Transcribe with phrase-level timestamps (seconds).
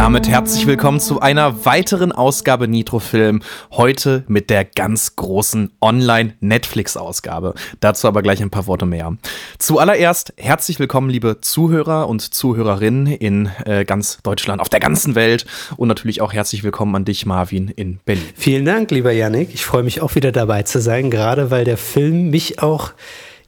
[0.00, 3.42] damit herzlich willkommen zu einer weiteren Ausgabe Nitrofilm.
[3.70, 7.52] Heute mit der ganz großen Online-Netflix-Ausgabe.
[7.80, 9.14] Dazu aber gleich ein paar Worte mehr.
[9.58, 15.44] Zuallererst herzlich willkommen, liebe Zuhörer und Zuhörerinnen in äh, ganz Deutschland, auf der ganzen Welt
[15.76, 18.24] und natürlich auch herzlich willkommen an dich, Marvin, in Berlin.
[18.34, 19.50] Vielen Dank, lieber Yannick.
[19.52, 22.92] Ich freue mich auch wieder dabei zu sein, gerade weil der Film mich auch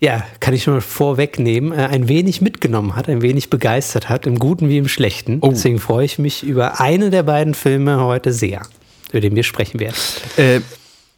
[0.03, 4.27] ja, kann ich schon mal vorwegnehmen, äh, ein wenig mitgenommen hat, ein wenig begeistert hat,
[4.27, 5.39] im Guten wie im Schlechten.
[5.43, 5.51] Oh.
[5.51, 8.63] Deswegen freue ich mich über eine der beiden Filme heute sehr,
[9.11, 9.95] über den wir sprechen werden.
[10.37, 10.61] Äh,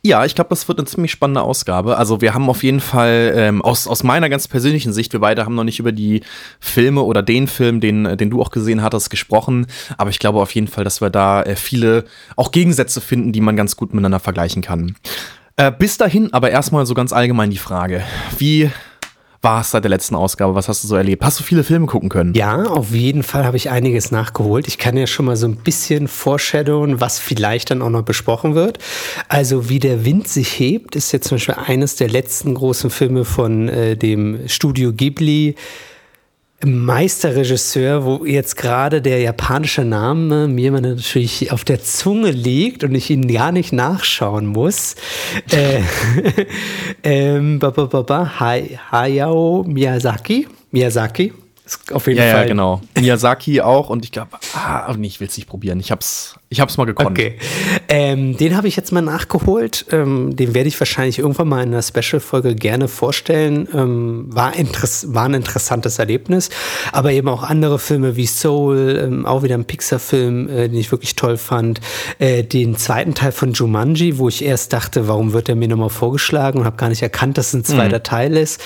[0.03, 1.97] ja, ich glaube, das wird eine ziemlich spannende Ausgabe.
[1.97, 5.47] Also wir haben auf jeden Fall ähm, aus, aus meiner ganz persönlichen Sicht, wir beide
[5.47, 6.21] haben noch nicht über die
[6.61, 9.67] Filme oder den Film, den, den du auch gesehen hattest, gesprochen.
[9.97, 12.05] Aber ich glaube auf jeden Fall, dass wir da äh, viele
[12.37, 14.95] auch Gegensätze finden, die man ganz gut miteinander vergleichen kann.
[15.57, 18.03] Äh, bis dahin aber erstmal so ganz allgemein die Frage,
[18.39, 18.71] wie
[19.41, 20.55] war es seit der letzten Ausgabe?
[20.55, 21.23] Was hast du so erlebt?
[21.23, 22.35] Hast du viele Filme gucken können?
[22.35, 24.67] Ja, auf jeden Fall habe ich einiges nachgeholt.
[24.67, 28.55] Ich kann ja schon mal so ein bisschen foreshadowen, was vielleicht dann auch noch besprochen
[28.55, 28.79] wird.
[29.29, 33.25] Also wie der Wind sich hebt, ist jetzt zum Beispiel eines der letzten großen Filme
[33.25, 35.55] von äh, dem Studio Ghibli.
[36.65, 43.11] Meisterregisseur, wo jetzt gerade der japanische Name mir natürlich auf der Zunge liegt und ich
[43.11, 44.97] ihn gar nicht nachschauen muss.
[45.51, 45.81] Äh,
[47.03, 50.49] ähm, Hayao Miyazaki.
[50.71, 51.33] Miyazaki.
[51.93, 52.43] Auf jeden ja, Fall.
[52.43, 52.83] Ja, genau.
[52.95, 55.81] Miyazaki auch und ich glaube, ah, nee, ich will es nicht probieren.
[55.81, 57.13] Ich hab's, ich hab's mal gekonnt.
[57.13, 57.39] Okay.
[57.89, 59.87] Ähm, den habe ich jetzt mal nachgeholt.
[59.91, 63.67] Ähm, den werde ich wahrscheinlich irgendwann mal in einer Special-Folge gerne vorstellen.
[63.73, 66.51] Ähm, war, war ein interessantes Erlebnis.
[66.93, 70.93] Aber eben auch andere Filme wie Soul, ähm, auch wieder ein Pixar-Film, äh, den ich
[70.93, 71.81] wirklich toll fand.
[72.19, 75.89] Äh, den zweiten Teil von Jumanji, wo ich erst dachte, warum wird er mir nochmal
[75.89, 78.03] vorgeschlagen und habe gar nicht erkannt, dass es ein zweiter mhm.
[78.03, 78.61] Teil ist.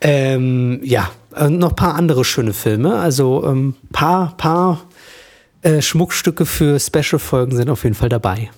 [0.00, 2.98] Ähm, ja, äh, noch ein paar andere schöne Filme.
[2.98, 4.80] Also ein ähm, paar, paar
[5.62, 8.50] äh, Schmuckstücke für Special-Folgen sind auf jeden Fall dabei.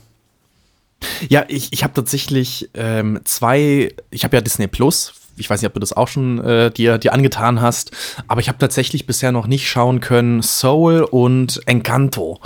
[1.28, 5.68] Ja, ich, ich habe tatsächlich ähm, zwei, ich habe ja Disney Plus, ich weiß nicht,
[5.68, 7.92] ob du das auch schon äh, dir, dir angetan hast,
[8.28, 12.40] aber ich habe tatsächlich bisher noch nicht schauen können Soul und Encanto.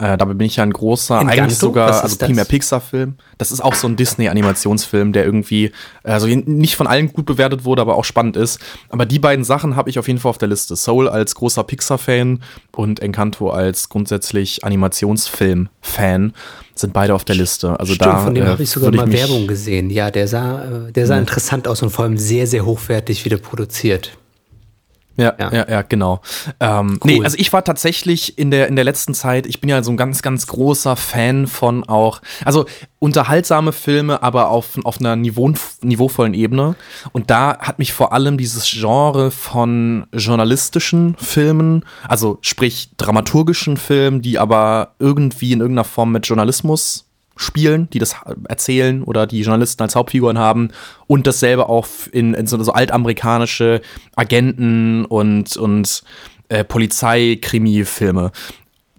[0.00, 1.42] Äh, dabei bin ich ja ein großer, Encanto?
[1.42, 3.16] eigentlich sogar, also primär Pixar-Film.
[3.36, 5.72] Das ist auch so ein Disney-Animationsfilm, der irgendwie,
[6.04, 8.60] also nicht von allen gut bewertet wurde, aber auch spannend ist.
[8.90, 10.76] Aber die beiden Sachen habe ich auf jeden Fall auf der Liste.
[10.76, 12.40] Soul als großer Pixar-Fan
[12.76, 16.32] und Encanto als grundsätzlich Animationsfilm-Fan
[16.76, 17.78] sind beide auf der Liste.
[17.80, 19.90] Also Stimmt, da, von dem äh, habe ich sogar mal Werbung gesehen.
[19.90, 21.22] Ja, der sah, äh, der sah mhm.
[21.22, 24.16] interessant aus und vor allem sehr, sehr hochwertig wieder produziert.
[25.18, 26.20] Ja, ja, ja, ja genau.
[26.60, 27.10] Ähm, cool.
[27.10, 29.90] Nee, also ich war tatsächlich in der, in der letzten Zeit, ich bin ja so
[29.90, 32.66] ein ganz, ganz großer Fan von auch, also
[33.00, 35.52] unterhaltsame Filme, aber auf, auf einer niveau,
[35.82, 36.76] niveauvollen Ebene.
[37.10, 44.22] Und da hat mich vor allem dieses Genre von journalistischen Filmen, also sprich dramaturgischen Filmen,
[44.22, 47.07] die aber irgendwie in irgendeiner Form mit Journalismus
[47.38, 48.16] spielen, die das
[48.48, 50.70] erzählen oder die Journalisten als Hauptfiguren haben
[51.06, 53.80] und dasselbe auch in, in so, so altamerikanische
[54.16, 56.02] Agenten und, und
[56.48, 58.32] äh, Polizeikrimi-Filme.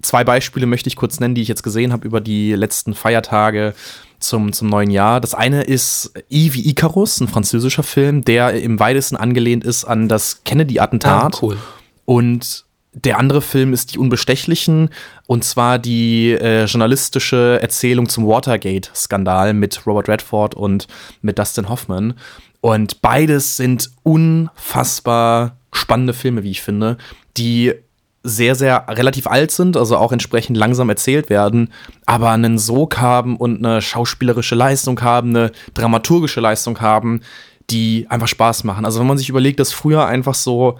[0.02, 3.74] Zwei Beispiele möchte ich kurz nennen, die ich jetzt gesehen habe über die letzten Feiertage
[4.20, 5.20] zum, zum neuen Jahr.
[5.20, 10.08] Das eine ist I wie Icarus, ein französischer Film, der im weitesten angelehnt ist an
[10.08, 11.36] das Kennedy-Attentat.
[11.36, 11.58] Ah, cool.
[12.06, 14.90] Und der andere Film ist Die Unbestechlichen
[15.28, 20.88] und zwar die äh, journalistische Erzählung zum Watergate-Skandal mit Robert Redford und
[21.22, 22.16] mit Dustin Hoffman.
[22.62, 26.98] Und beides sind unfassbar spannende Filme, wie ich finde,
[27.38, 27.74] die
[28.24, 31.72] sehr, sehr relativ alt sind, also auch entsprechend langsam erzählt werden,
[32.06, 37.22] aber einen Sog haben und eine schauspielerische Leistung haben, eine dramaturgische Leistung haben,
[37.70, 38.84] die einfach Spaß machen.
[38.84, 40.80] Also wenn man sich überlegt, dass früher einfach so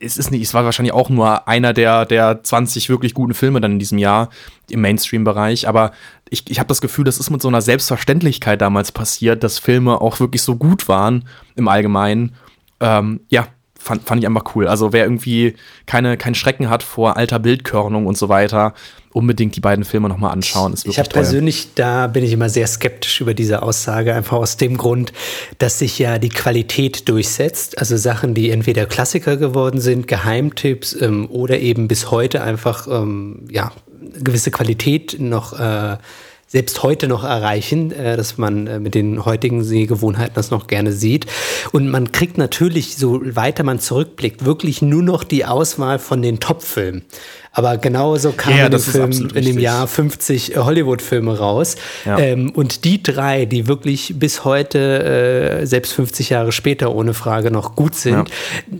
[0.00, 3.60] es ist nicht, es war wahrscheinlich auch nur einer der, der 20 wirklich guten Filme
[3.60, 4.30] dann in diesem Jahr
[4.70, 5.92] im Mainstream-Bereich, aber
[6.30, 10.00] ich, ich habe das Gefühl, das ist mit so einer Selbstverständlichkeit damals passiert, dass Filme
[10.00, 12.34] auch wirklich so gut waren im Allgemeinen.
[12.80, 13.46] Ähm, ja,
[13.84, 14.66] fand, fand ich einfach cool.
[14.66, 15.54] Also wer irgendwie
[15.86, 18.72] keine, keinen Schrecken hat vor alter Bildkörnung und so weiter,
[19.12, 20.72] unbedingt die beiden Filme nochmal anschauen.
[20.72, 24.56] Ist ich habe persönlich, da bin ich immer sehr skeptisch über diese Aussage, einfach aus
[24.56, 25.12] dem Grund,
[25.58, 27.78] dass sich ja die Qualität durchsetzt.
[27.78, 33.44] Also Sachen, die entweder Klassiker geworden sind, Geheimtipps ähm, oder eben bis heute einfach ähm,
[33.50, 33.70] ja,
[34.22, 35.98] gewisse Qualität noch äh,
[36.54, 40.92] selbst heute noch erreichen, äh, dass man äh, mit den heutigen Sehgewohnheiten das noch gerne
[40.92, 41.26] sieht.
[41.72, 46.38] Und man kriegt natürlich, so weiter man zurückblickt, wirklich nur noch die Auswahl von den
[46.38, 47.02] Top-Filmen.
[47.56, 51.76] Aber genauso kamen ja, ja, Film, in dem Jahr 50 Hollywood-Filme raus.
[52.04, 52.18] Ja.
[52.18, 57.52] Ähm, und die drei, die wirklich bis heute, äh, selbst 50 Jahre später, ohne Frage
[57.52, 58.28] noch gut sind,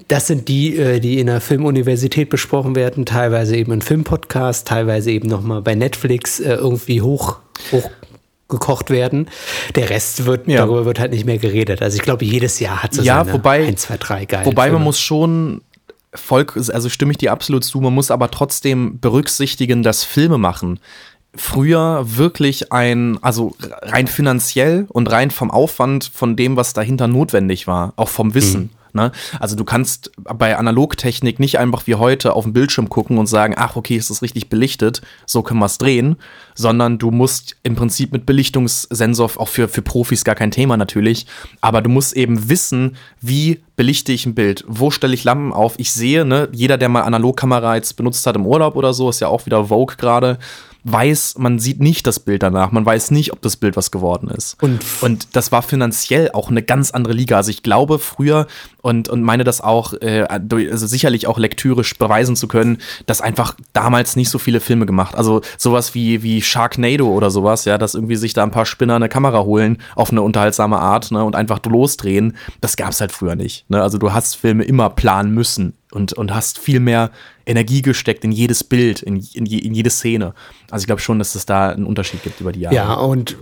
[0.08, 5.12] das sind die, äh, die in der Filmuniversität besprochen werden, teilweise eben in Filmpodcast, teilweise
[5.12, 7.36] eben nochmal bei Netflix äh, irgendwie hoch,
[7.70, 7.88] hoch
[8.48, 9.28] gekocht werden.
[9.76, 10.58] Der Rest wird, ja.
[10.58, 11.80] darüber wird halt nicht mehr geredet.
[11.80, 14.46] Also ich glaube, jedes Jahr hat so ja, seine wobei, 1, 2, 3 geil.
[14.46, 15.62] Wobei man muss schon
[16.14, 20.80] Volk, also stimme ich dir absolut zu, man muss aber trotzdem berücksichtigen, dass Filme machen
[21.36, 27.66] früher wirklich ein, also rein finanziell und rein vom Aufwand von dem, was dahinter notwendig
[27.66, 28.60] war, auch vom Wissen.
[28.60, 29.10] Mhm Ne?
[29.40, 33.54] Also du kannst bei Analogtechnik nicht einfach wie heute auf den Bildschirm gucken und sagen,
[33.56, 36.16] ach okay, ist das richtig belichtet, so können wir es drehen,
[36.54, 41.26] sondern du musst im Prinzip mit Belichtungssensor, auch für, für Profis gar kein Thema natürlich,
[41.60, 45.74] aber du musst eben wissen, wie belichte ich ein Bild, wo stelle ich Lampen auf.
[45.78, 49.20] Ich sehe, ne, jeder, der mal Analogkamera jetzt benutzt hat im Urlaub oder so, ist
[49.20, 50.38] ja auch wieder Vogue gerade,
[50.84, 54.28] weiß, man sieht nicht das Bild danach, man weiß nicht, ob das Bild was geworden
[54.28, 54.62] ist.
[54.62, 57.36] Und, und das war finanziell auch eine ganz andere Liga.
[57.38, 58.46] Also ich glaube früher
[58.82, 63.56] und, und meine das auch, äh, also sicherlich auch lektürisch beweisen zu können, dass einfach
[63.72, 65.14] damals nicht so viele Filme gemacht.
[65.14, 68.96] Also sowas wie, wie Sharknado oder sowas, ja, dass irgendwie sich da ein paar Spinner
[68.96, 73.10] eine Kamera holen auf eine unterhaltsame Art ne, und einfach losdrehen, das gab es halt
[73.10, 73.64] früher nicht.
[73.70, 73.82] Ne?
[73.82, 77.10] Also du hast Filme immer planen müssen und, und hast viel mehr
[77.46, 80.34] Energie gesteckt in jedes Bild, in, in, in jede Szene.
[80.70, 82.74] Also ich glaube schon, dass es da einen Unterschied gibt über die Jahre.
[82.74, 83.36] Ja, und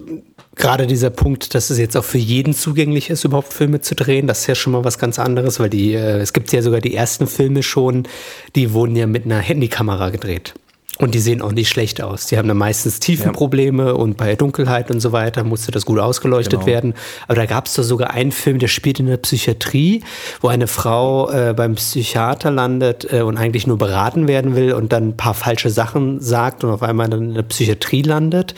[0.57, 4.27] gerade dieser Punkt, dass es jetzt auch für jeden zugänglich ist, überhaupt Filme zu drehen,
[4.27, 6.81] das ist ja schon mal was ganz anderes, weil die, äh, es gibt ja sogar
[6.81, 8.07] die ersten Filme schon,
[8.55, 10.55] die wurden ja mit einer Handykamera gedreht.
[11.03, 12.27] Und die sehen auch nicht schlecht aus.
[12.27, 13.93] Die haben dann meistens Tiefenprobleme ja.
[13.93, 16.67] und bei Dunkelheit und so weiter musste das gut ausgeleuchtet genau.
[16.67, 16.95] werden.
[17.27, 20.05] Aber da gab es doch sogar einen Film, der spielt in der Psychiatrie,
[20.41, 24.93] wo eine Frau äh, beim Psychiater landet äh, und eigentlich nur beraten werden will und
[24.93, 28.55] dann ein paar falsche Sachen sagt und auf einmal dann in der Psychiatrie landet.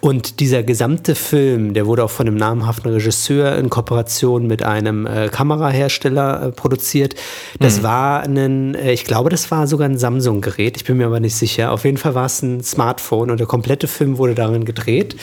[0.00, 5.04] Und dieser gesamte Film, der wurde auch von einem namhaften Regisseur in Kooperation mit einem
[5.04, 7.16] äh, Kamerahersteller äh, produziert.
[7.58, 7.82] Das mhm.
[7.82, 10.76] war ein, äh, ich glaube, das war sogar ein Samsung-Gerät.
[10.76, 13.46] Ich bin mir aber nicht sicher auf jeden Fall war es ein Smartphone und der
[13.46, 15.16] komplette Film wurde darin gedreht.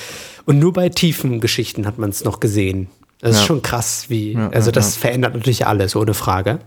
[0.46, 2.88] Und nur bei tiefen Geschichten hat man es noch gesehen.
[3.20, 3.42] Das ja.
[3.42, 4.34] ist schon krass, wie.
[4.34, 6.60] Ja, also, das ja, verändert natürlich alles, ohne Frage.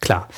[0.00, 0.28] Klar.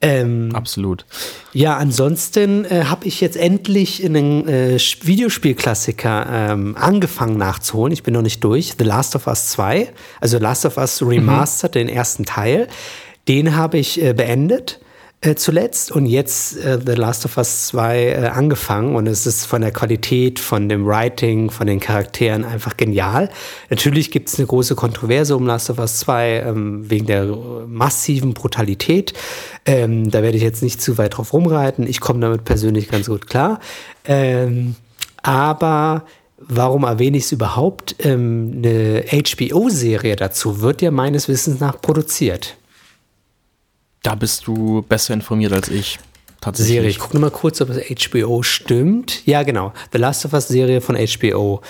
[0.00, 1.04] Ähm, Absolut.
[1.52, 7.92] Ja, ansonsten äh, habe ich jetzt endlich einen äh, Videospielklassiker ähm, angefangen nachzuholen.
[7.92, 8.74] Ich bin noch nicht durch.
[8.78, 11.78] The Last of Us 2, also Last of Us Remastered, mhm.
[11.78, 12.68] den ersten Teil.
[13.26, 14.80] Den habe ich äh, beendet
[15.20, 19.46] äh, zuletzt und jetzt äh, The Last of Us 2 äh, angefangen und es ist
[19.46, 23.28] von der Qualität, von dem Writing, von den Charakteren einfach genial.
[23.68, 27.24] Natürlich gibt es eine große Kontroverse um Last of Us 2 ähm, wegen der
[27.66, 29.12] massiven Brutalität.
[29.66, 31.86] Ähm, da werde ich jetzt nicht zu weit drauf rumreiten.
[31.86, 33.58] Ich komme damit persönlich ganz gut klar.
[34.04, 34.76] Ähm,
[35.22, 36.04] aber
[36.40, 37.96] Warum erwähne ich es überhaupt?
[37.98, 42.56] Ähm, eine HBO-Serie dazu wird ja meines Wissens nach produziert.
[44.02, 45.98] Da bist du besser informiert als ich.
[46.40, 46.74] Tatsächlich.
[46.76, 46.90] Serie.
[46.90, 49.26] Ich gucke nur mal kurz, ob es HBO stimmt.
[49.26, 49.72] Ja, genau.
[49.92, 51.62] The Last of Us Serie von HBO.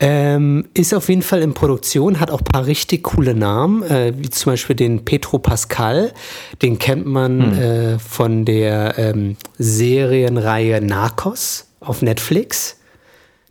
[0.00, 4.12] Ähm, ist auf jeden Fall in Produktion, hat auch ein paar richtig coole Namen, äh,
[4.16, 6.12] wie zum Beispiel den Petro Pascal.
[6.60, 7.62] Den kennt man hm.
[7.62, 12.78] äh, von der ähm, Serienreihe Narcos auf Netflix.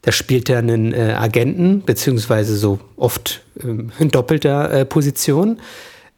[0.02, 5.60] Da spielt er einen äh, Agenten, beziehungsweise so oft ähm, in doppelter äh, Position.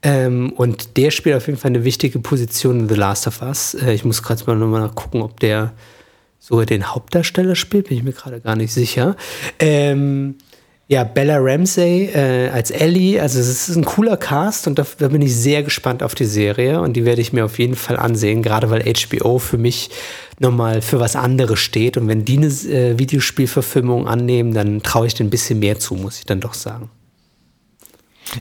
[0.02, 3.74] Ähm, und der spielt auf jeden Fall eine wichtige Position in The Last of Us.
[3.74, 5.72] Äh, ich muss gerade mal nochmal gucken, ob der
[6.38, 9.16] sogar den Hauptdarsteller spielt, bin ich mir gerade gar nicht sicher.
[9.58, 10.36] Ähm,
[10.86, 15.08] ja, Bella Ramsey äh, als Ellie, also es ist ein cooler Cast und da, da,
[15.08, 17.98] bin ich sehr gespannt auf die Serie und die werde ich mir auf jeden Fall
[17.98, 19.90] ansehen, gerade weil HBO für mich
[20.38, 25.14] nochmal für was anderes steht und wenn die eine äh, Videospielverfilmung annehmen, dann traue ich
[25.14, 26.88] denen ein bisschen mehr zu, muss ich dann doch sagen.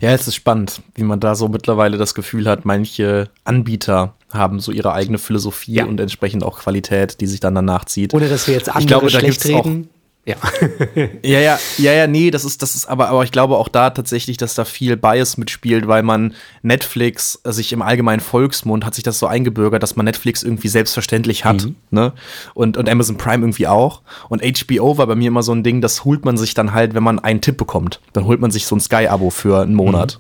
[0.02, 4.60] Ja, es ist spannend, wie man da so mittlerweile das Gefühl hat, manche Anbieter haben
[4.60, 5.86] so ihre eigene Philosophie ja.
[5.86, 8.14] und entsprechend auch Qualität, die sich dann danach zieht.
[8.14, 9.90] Ohne dass wir jetzt andere ich glaube, schlecht reden.
[10.28, 10.36] Ja.
[11.24, 13.92] ja, ja, ja, ja, nee, das ist, das ist aber, aber ich glaube auch da
[13.92, 18.94] tatsächlich, dass da viel Bias mitspielt, weil man Netflix, äh, sich im allgemeinen Volksmund hat
[18.94, 21.76] sich das so eingebürgert, dass man Netflix irgendwie selbstverständlich hat, mhm.
[21.92, 22.12] ne?
[22.54, 24.02] Und, und Amazon Prime irgendwie auch.
[24.28, 26.94] Und HBO war bei mir immer so ein Ding, das holt man sich dann halt,
[26.94, 28.02] wenn man einen Tipp bekommt.
[28.12, 30.20] Dann holt man sich so ein Sky-Abo für einen Monat.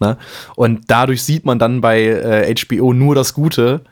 [0.00, 0.06] Mhm.
[0.06, 0.18] Ne?
[0.56, 3.82] Und dadurch sieht man dann bei äh, HBO nur das Gute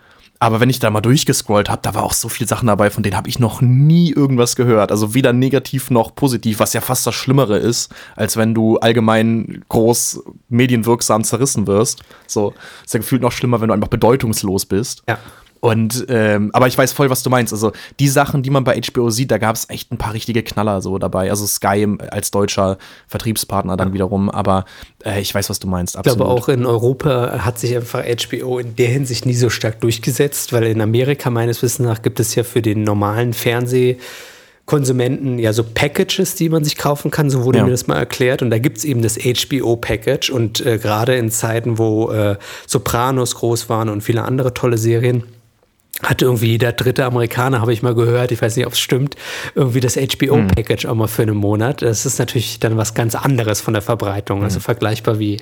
[0.43, 3.05] aber wenn ich da mal durchgescrollt habe, da war auch so viel Sachen dabei, von
[3.05, 4.91] denen habe ich noch nie irgendwas gehört.
[4.91, 9.65] Also weder negativ noch positiv, was ja fast das Schlimmere ist, als wenn du allgemein
[9.69, 12.03] groß medienwirksam zerrissen wirst.
[12.27, 15.05] So ist ja gefühlt noch schlimmer, wenn du einfach bedeutungslos bist.
[15.09, 15.17] Ja.
[15.65, 17.53] Und ähm, aber ich weiß voll, was du meinst.
[17.53, 20.43] Also die Sachen, die man bei HBO sieht, da gab es echt ein paar richtige
[20.43, 21.31] Knaller so dabei.
[21.31, 24.29] Also Sky als deutscher Vertriebspartner dann wiederum.
[24.29, 24.65] Aber
[25.05, 25.97] äh, ich weiß, was du meinst.
[25.97, 26.19] Absolut.
[26.19, 29.81] Ich glaube auch in Europa hat sich einfach HBO in der Hinsicht nie so stark
[29.81, 33.99] durchgesetzt, weil in Amerika meines Wissens nach gibt es ja für den normalen Fernseh
[34.67, 37.65] Konsumenten ja so Packages, die man sich kaufen kann, so wurde ja.
[37.65, 38.43] mir das mal erklärt.
[38.43, 40.31] Und da gibt es eben das HBO-Package.
[40.31, 45.23] Und äh, gerade in Zeiten, wo äh, Sopranos groß waren und viele andere tolle Serien,
[46.03, 49.17] hatte irgendwie jeder dritte Amerikaner, habe ich mal gehört, ich weiß nicht, ob es stimmt,
[49.55, 50.91] irgendwie das HBO-Package mhm.
[50.91, 51.83] auch mal für einen Monat.
[51.83, 54.63] Das ist natürlich dann was ganz anderes von der Verbreitung, also mhm.
[54.63, 55.39] vergleichbar wie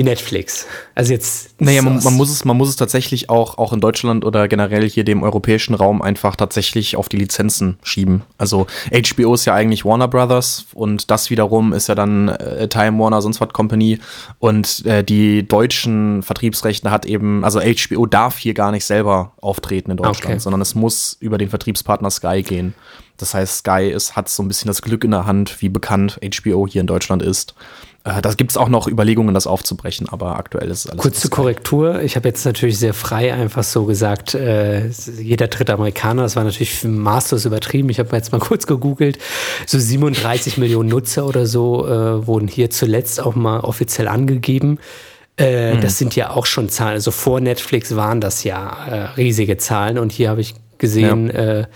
[0.00, 0.66] wie Netflix.
[0.94, 1.60] Also jetzt.
[1.60, 4.88] Naja, man, man, muss es, man muss es tatsächlich auch, auch in Deutschland oder generell
[4.88, 8.22] hier dem europäischen Raum einfach tatsächlich auf die Lizenzen schieben.
[8.38, 12.98] Also HBO ist ja eigentlich Warner Brothers und das wiederum ist ja dann äh, Time
[12.98, 13.98] Warner, sonst was Company.
[14.38, 19.90] Und äh, die deutschen Vertriebsrechte hat eben, also HBO darf hier gar nicht selber auftreten
[19.90, 20.38] in Deutschland, okay.
[20.38, 22.72] sondern es muss über den Vertriebspartner Sky gehen.
[23.20, 26.18] Das heißt, Sky ist, hat so ein bisschen das Glück in der Hand, wie bekannt
[26.22, 27.54] HBO hier in Deutschland ist.
[28.02, 31.02] Äh, da gibt es auch noch Überlegungen, das aufzubrechen, aber aktuell ist alles.
[31.02, 32.00] Kurze Korrektur.
[32.00, 36.44] Ich habe jetzt natürlich sehr frei einfach so gesagt, äh, jeder dritte Amerikaner, das war
[36.44, 37.90] natürlich maßlos übertrieben.
[37.90, 39.18] Ich habe jetzt mal kurz gegoogelt.
[39.66, 44.78] So 37 Millionen Nutzer oder so äh, wurden hier zuletzt auch mal offiziell angegeben.
[45.36, 45.80] Äh, hm.
[45.82, 46.94] Das sind ja auch schon Zahlen.
[46.94, 51.60] Also vor Netflix waren das ja äh, riesige Zahlen und hier habe ich gesehen, ja
[51.60, 51.66] äh,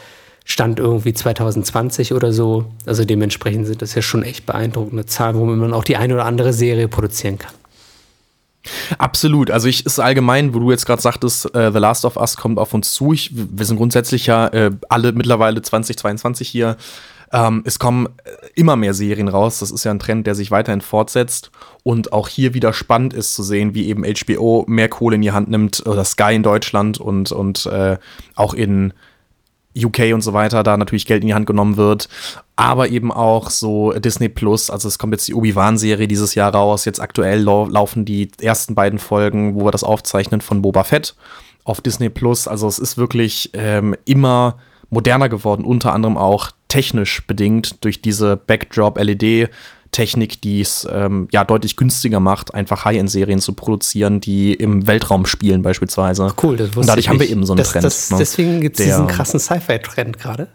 [0.45, 2.67] Stand irgendwie 2020 oder so.
[2.87, 6.27] Also dementsprechend sind das ja schon echt beeindruckende Zahlen, womit man auch die eine oder
[6.27, 7.53] andere Serie produzieren kann.
[8.99, 9.51] Absolut.
[9.51, 12.59] Also ich ist allgemein, wo du jetzt gerade sagtest, äh, The Last of Us kommt
[12.59, 13.13] auf uns zu.
[13.13, 16.77] Ich, wir sind grundsätzlich ja äh, alle mittlerweile 2022 hier.
[17.33, 19.59] Ähm, es kommen äh, immer mehr Serien raus.
[19.59, 21.51] Das ist ja ein Trend, der sich weiterhin fortsetzt.
[21.83, 25.33] Und auch hier wieder spannend ist zu sehen, wie eben HBO mehr Kohle in die
[25.33, 27.99] Hand nimmt oder Sky in Deutschland und, und äh,
[28.35, 28.93] auch in
[29.77, 32.09] UK und so weiter da natürlich Geld in die Hand genommen wird,
[32.57, 36.85] aber eben auch so Disney Plus, also es kommt jetzt die Obi-Wan-Serie dieses Jahr raus,
[36.85, 41.15] jetzt aktuell lau laufen die ersten beiden Folgen, wo wir das aufzeichnen, von Boba Fett
[41.65, 44.59] auf Disney Plus, also es ist wirklich ähm, immer
[44.91, 49.49] moderner geworden, unter anderem auch technisch bedingt durch diese Backdrop-LED-
[49.95, 55.25] Technik, die es ähm, ja deutlich günstiger macht, einfach High-End-Serien zu produzieren, die im Weltraum
[55.25, 56.35] spielen beispielsweise.
[56.43, 57.85] Cool, das wusste Und dadurch haben wir eben so einen das, Trend.
[57.85, 58.17] Das, ne?
[58.19, 60.49] Deswegen gibt es diesen krassen Sci-Fi-Trend gerade.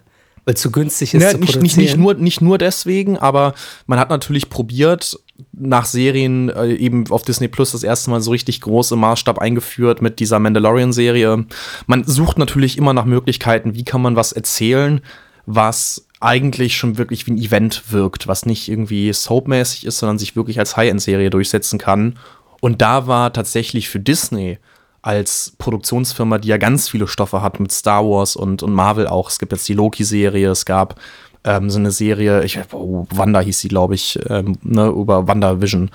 [0.43, 3.53] Weil es zu günstig ist ja, zu nicht, nicht, nicht, nur, nicht nur deswegen, aber
[3.87, 5.17] man hat natürlich probiert,
[5.53, 9.39] nach Serien äh, eben auf Disney Plus das erste Mal so richtig groß im Maßstab
[9.39, 11.45] eingeführt mit dieser Mandalorian-Serie.
[11.87, 14.99] Man sucht natürlich immer nach Möglichkeiten, wie kann man was erzählen,
[15.45, 20.35] was eigentlich schon wirklich wie ein Event wirkt, was nicht irgendwie soapmäßig ist, sondern sich
[20.35, 22.17] wirklich als High-End-Serie durchsetzen kann.
[22.61, 24.57] Und da war tatsächlich für Disney
[25.01, 29.29] als Produktionsfirma, die ja ganz viele Stoffe hat mit Star Wars und, und Marvel auch.
[29.29, 30.99] Es gibt jetzt die Loki-Serie, es gab
[31.45, 35.89] ähm, so eine Serie, ich oh, Wanda hieß sie, glaube ich, ähm, ne, über WandaVision,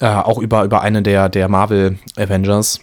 [0.00, 2.80] äh, auch über, über eine der, der Marvel Avengers.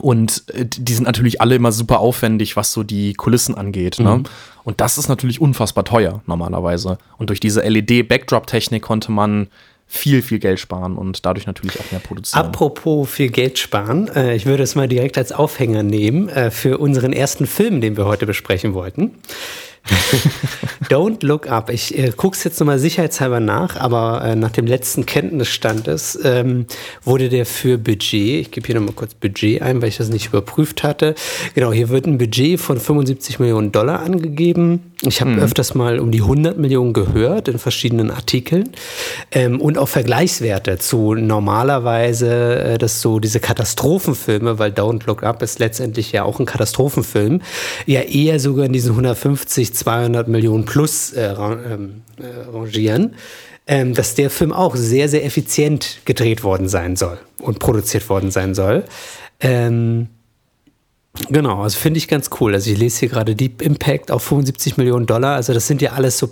[0.00, 3.98] Und äh, die sind natürlich alle immer super aufwendig, was so die Kulissen angeht.
[3.98, 4.16] Ne?
[4.16, 4.22] Mhm.
[4.22, 4.28] Ne?
[4.64, 6.98] Und das ist natürlich unfassbar teuer normalerweise.
[7.18, 9.48] Und durch diese LED-Backdrop-Technik konnte man
[9.86, 12.46] viel, viel Geld sparen und dadurch natürlich auch mehr produzieren.
[12.46, 16.78] Apropos viel Geld sparen, äh, ich würde es mal direkt als Aufhänger nehmen äh, für
[16.78, 19.18] unseren ersten Film, den wir heute besprechen wollten.
[20.88, 21.70] Don't Look Up.
[21.70, 26.66] Ich äh, gucke es jetzt nochmal sicherheitshalber nach, aber äh, nach dem letzten Kenntnisstandes ähm,
[27.02, 30.26] wurde der für Budget, ich gebe hier nochmal kurz Budget ein, weil ich das nicht
[30.28, 31.14] überprüft hatte.
[31.54, 34.91] Genau, hier wird ein Budget von 75 Millionen Dollar angegeben.
[35.04, 35.40] Ich habe mhm.
[35.40, 38.70] öfters mal um die 100 Millionen gehört in verschiedenen Artikeln
[39.32, 45.42] ähm, und auch Vergleichswerte zu normalerweise äh, das so diese Katastrophenfilme, weil Don't Look Up
[45.42, 47.42] ist letztendlich ja auch ein Katastrophenfilm,
[47.84, 53.16] ja eher sogar in diesen 150 200 Millionen plus äh, ähm, äh, rangieren,
[53.66, 58.30] ähm, dass der Film auch sehr, sehr effizient gedreht worden sein soll und produziert worden
[58.30, 58.84] sein soll.
[59.40, 60.08] Ähm,
[61.28, 62.54] genau, also finde ich ganz cool.
[62.54, 65.36] Also ich lese hier gerade Deep Impact auf 75 Millionen Dollar.
[65.36, 66.30] Also das sind ja alles so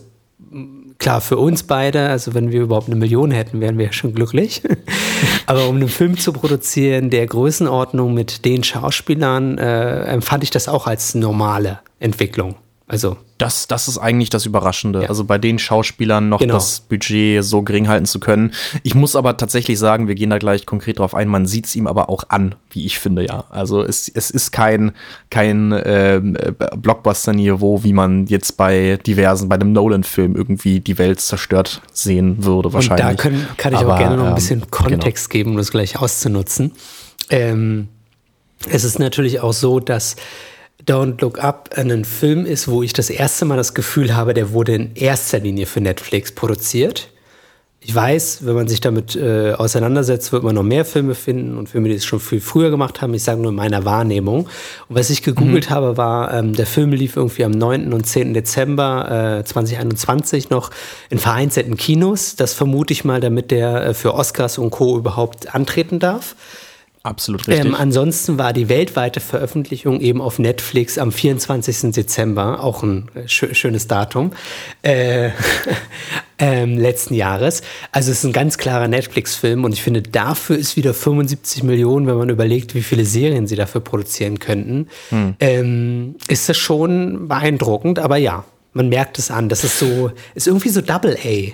[0.99, 4.15] klar für uns beide, also wenn wir überhaupt eine Million hätten, wären wir ja schon
[4.15, 4.63] glücklich.
[5.47, 10.69] Aber um einen Film zu produzieren, der Größenordnung mit den Schauspielern, äh, empfand ich das
[10.69, 12.55] auch als normale Entwicklung.
[12.91, 15.03] Also das, das ist eigentlich das Überraschende.
[15.03, 15.09] Ja.
[15.09, 16.55] Also bei den Schauspielern noch genau.
[16.55, 18.53] das Budget so gering halten zu können.
[18.83, 21.77] Ich muss aber tatsächlich sagen, wir gehen da gleich konkret drauf ein, man sieht es
[21.77, 23.45] ihm aber auch an, wie ich finde, ja.
[23.49, 24.91] Also es, es ist kein,
[25.31, 26.21] kein äh,
[26.77, 32.73] Blockbuster-Niveau, wie man jetzt bei diversen, bei einem Nolan-Film irgendwie die Welt zerstört sehen würde,
[32.73, 33.07] wahrscheinlich.
[33.07, 35.39] Und da können, kann ich aber, auch gerne noch ein bisschen ähm, Kontext genau.
[35.39, 36.73] geben, um das gleich auszunutzen.
[37.29, 37.87] Ähm,
[38.69, 40.17] es ist natürlich auch so, dass
[40.87, 44.53] Don't Look Up ein Film ist, wo ich das erste Mal das Gefühl habe, der
[44.53, 47.09] wurde in erster Linie für Netflix produziert.
[47.83, 51.71] Ich weiß, wenn man sich damit äh, auseinandersetzt, wird man noch mehr Filme finden und
[51.71, 53.15] Filme, die es schon viel früher gemacht haben.
[53.15, 54.41] Ich sage nur in meiner Wahrnehmung.
[54.89, 55.75] Und was ich gegoogelt mhm.
[55.75, 57.95] habe, war, ähm, der Film lief irgendwie am 9.
[57.95, 58.35] und 10.
[58.35, 60.71] Dezember äh, 2021 noch
[61.09, 62.37] in vereinzelten Kinos.
[62.37, 64.99] Das vermute ich mal, damit der äh, für Oscars und Co.
[64.99, 66.37] überhaupt antreten darf.
[67.03, 67.65] Absolut richtig.
[67.65, 71.93] Ähm, ansonsten war die weltweite Veröffentlichung eben auf Netflix am 24.
[71.93, 74.33] Dezember, auch ein äh, schö schönes Datum,
[74.83, 75.31] äh,
[76.39, 77.63] ähm, letzten Jahres.
[77.91, 82.07] Also es ist ein ganz klarer Netflix-Film und ich finde, dafür ist wieder 75 Millionen,
[82.07, 85.37] wenn man überlegt, wie viele Serien sie dafür produzieren könnten, hm.
[85.41, 87.99] ähm, ist das schon beeindruckend.
[87.99, 89.49] Aber ja, man merkt es an.
[89.49, 91.53] Das ist so, ist irgendwie so Double A.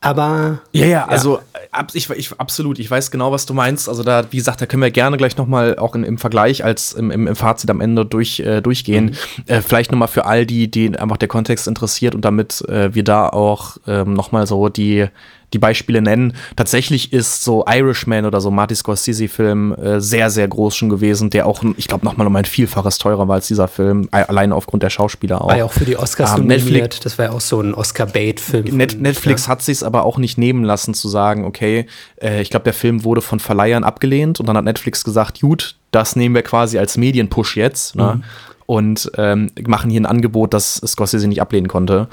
[0.00, 0.62] Aber.
[0.72, 1.40] Ja, ja, also
[1.72, 1.86] ja.
[1.92, 3.88] ich, ich, absolut, ich weiß genau, was du meinst.
[3.88, 6.92] Also da, wie gesagt, da können wir gerne gleich nochmal auch in, im Vergleich als
[6.92, 9.16] im, im, im Fazit am Ende durch, äh, durchgehen.
[9.36, 9.44] Mhm.
[9.46, 13.04] Äh, vielleicht nochmal für all die, die einfach der Kontext interessiert und damit äh, wir
[13.04, 15.08] da auch ähm, nochmal so die
[15.52, 16.34] die Beispiele nennen.
[16.56, 21.46] Tatsächlich ist so Irishman oder so Marty Scorsese-Film äh, sehr, sehr groß schon gewesen, der
[21.46, 24.90] auch, ich glaube, nochmal um ein Vielfaches teurer war als dieser Film, alleine aufgrund der
[24.90, 25.48] Schauspieler auch.
[25.48, 28.76] War ja auch für die Oscars ähm, nominiert, das war ja auch so ein Oscar-Bait-Film.
[28.76, 29.52] Net Netflix ja.
[29.52, 33.04] hat sich aber auch nicht nehmen lassen zu sagen, okay, äh, ich glaube, der Film
[33.04, 36.96] wurde von Verleihern abgelehnt und dann hat Netflix gesagt, gut, das nehmen wir quasi als
[36.96, 38.16] Medienpush jetzt ne?
[38.16, 38.24] mhm.
[38.66, 42.08] und ähm, machen hier ein Angebot, das Scorsese nicht ablehnen konnte.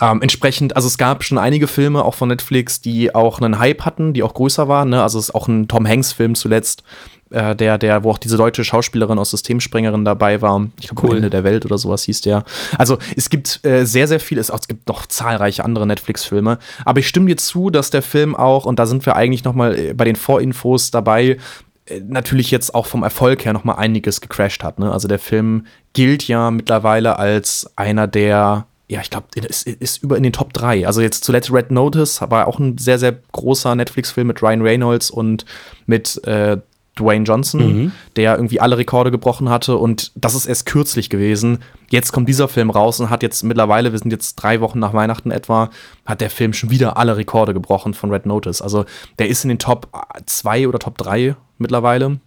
[0.00, 3.84] Ähm, entsprechend, also es gab schon einige Filme auch von Netflix, die auch einen Hype
[3.84, 4.90] hatten, die auch größer waren.
[4.90, 5.02] Ne?
[5.02, 6.82] Also es ist auch ein Tom Hanks-Film zuletzt,
[7.30, 10.68] äh, der, der, wo auch diese deutsche Schauspielerin aus Systemsprengerin dabei war.
[10.80, 11.16] Ich glaube, cool.
[11.16, 12.44] Ende der Welt oder sowas hieß der.
[12.78, 16.58] Also es gibt äh, sehr, sehr viel, es, es gibt noch zahlreiche andere Netflix-Filme.
[16.84, 19.54] Aber ich stimme dir zu, dass der Film auch, und da sind wir eigentlich noch
[19.54, 21.38] mal äh, bei den Vorinfos dabei,
[21.86, 24.78] äh, natürlich jetzt auch vom Erfolg her noch mal einiges gecrashed hat.
[24.78, 24.92] Ne?
[24.92, 30.16] Also der Film gilt ja mittlerweile als einer der ja, ich glaube, ist, ist über
[30.16, 30.86] in den Top 3.
[30.86, 35.10] Also jetzt zuletzt Red Notice war auch ein sehr, sehr großer Netflix-Film mit Ryan Reynolds
[35.10, 35.46] und
[35.86, 36.58] mit äh,
[36.98, 37.92] Dwayne Johnson, mhm.
[38.16, 39.76] der irgendwie alle Rekorde gebrochen hatte.
[39.76, 41.58] Und das ist erst kürzlich gewesen.
[41.90, 44.94] Jetzt kommt dieser Film raus und hat jetzt mittlerweile, wir sind jetzt drei Wochen nach
[44.94, 45.70] Weihnachten etwa,
[46.06, 48.62] hat der Film schon wieder alle Rekorde gebrochen von Red Notice.
[48.62, 48.84] Also
[49.18, 49.88] der ist in den Top
[50.26, 52.20] 2 oder Top 3 mittlerweile.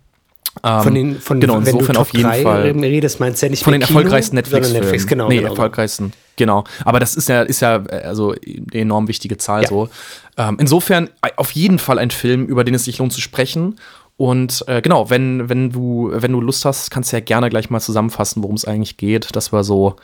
[0.64, 2.72] Ähm, von den, von, genau, insofern auf jeden Fall.
[2.72, 4.82] Redest, meinst ja nicht von den Kino, erfolgreichsten Netflix-Filmen.
[4.82, 5.50] Netflix, genau, nee, genau.
[5.50, 6.64] erfolgreichsten, genau.
[6.84, 9.70] Aber das ist ja, ist ja also eine enorm wichtige Zahl ja.
[9.70, 9.90] so.
[10.38, 13.76] Ähm, insofern auf jeden Fall ein Film, über den es sich lohnt zu sprechen.
[14.18, 17.70] Und äh, genau, wenn, wenn, du, wenn du Lust hast, kannst du ja gerne gleich
[17.70, 19.36] mal zusammenfassen, worum es eigentlich geht.
[19.36, 19.96] Das war so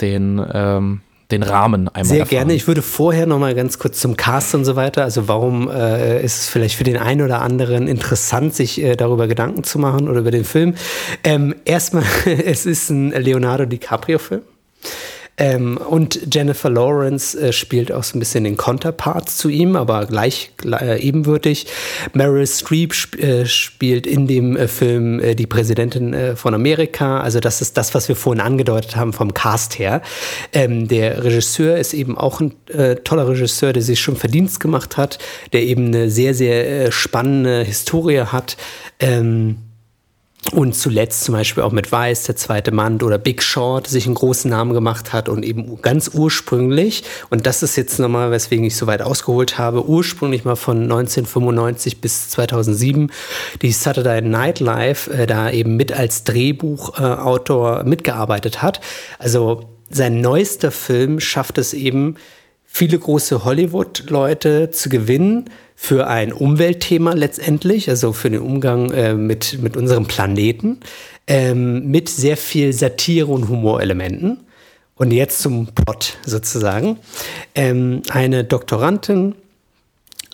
[0.00, 1.00] den, ähm,
[1.32, 2.38] den Rahmen einmal Sehr erfahren.
[2.38, 2.54] gerne.
[2.54, 5.02] Ich würde vorher noch mal ganz kurz zum Cast und so weiter.
[5.02, 9.26] Also warum äh, ist es vielleicht für den einen oder anderen interessant, sich äh, darüber
[9.26, 10.74] Gedanken zu machen oder über den Film?
[11.24, 14.42] Ähm, erstmal, es ist ein Leonardo DiCaprio-Film.
[15.38, 20.06] Ähm, und Jennifer Lawrence äh, spielt auch so ein bisschen den Counterpart zu ihm, aber
[20.06, 21.66] gleich äh, ebenwürdig.
[22.14, 27.20] Meryl Streep sp äh, spielt in dem äh, Film äh, die Präsidentin äh, von Amerika.
[27.20, 30.00] Also das ist das, was wir vorhin angedeutet haben vom Cast her.
[30.52, 32.54] Ähm, der Regisseur ist eben auch ein
[33.04, 35.18] toller Regisseur, der sich schon Verdienst gemacht hat,
[35.52, 38.56] der eben eine sehr, sehr spannende Historie hat.
[38.98, 39.65] Ähm,
[40.52, 44.14] und zuletzt zum Beispiel auch mit Weiß, der zweite Mann oder Big Short sich einen
[44.14, 48.76] großen Namen gemacht hat und eben ganz ursprünglich, und das ist jetzt nochmal, weswegen ich
[48.76, 53.10] so weit ausgeholt habe, ursprünglich mal von 1995 bis 2007
[53.62, 58.80] die Saturday Night Live äh, da eben mit als Drehbuchautor äh, mitgearbeitet hat.
[59.18, 62.16] Also sein neuester Film schafft es eben,
[62.76, 69.58] viele große Hollywood-Leute zu gewinnen, für ein Umweltthema letztendlich, also für den Umgang äh, mit,
[69.62, 70.80] mit unserem Planeten,
[71.26, 74.40] ähm, mit sehr viel Satire und Humorelementen.
[74.94, 76.98] Und jetzt zum Plot sozusagen.
[77.54, 79.36] Ähm, eine Doktorandin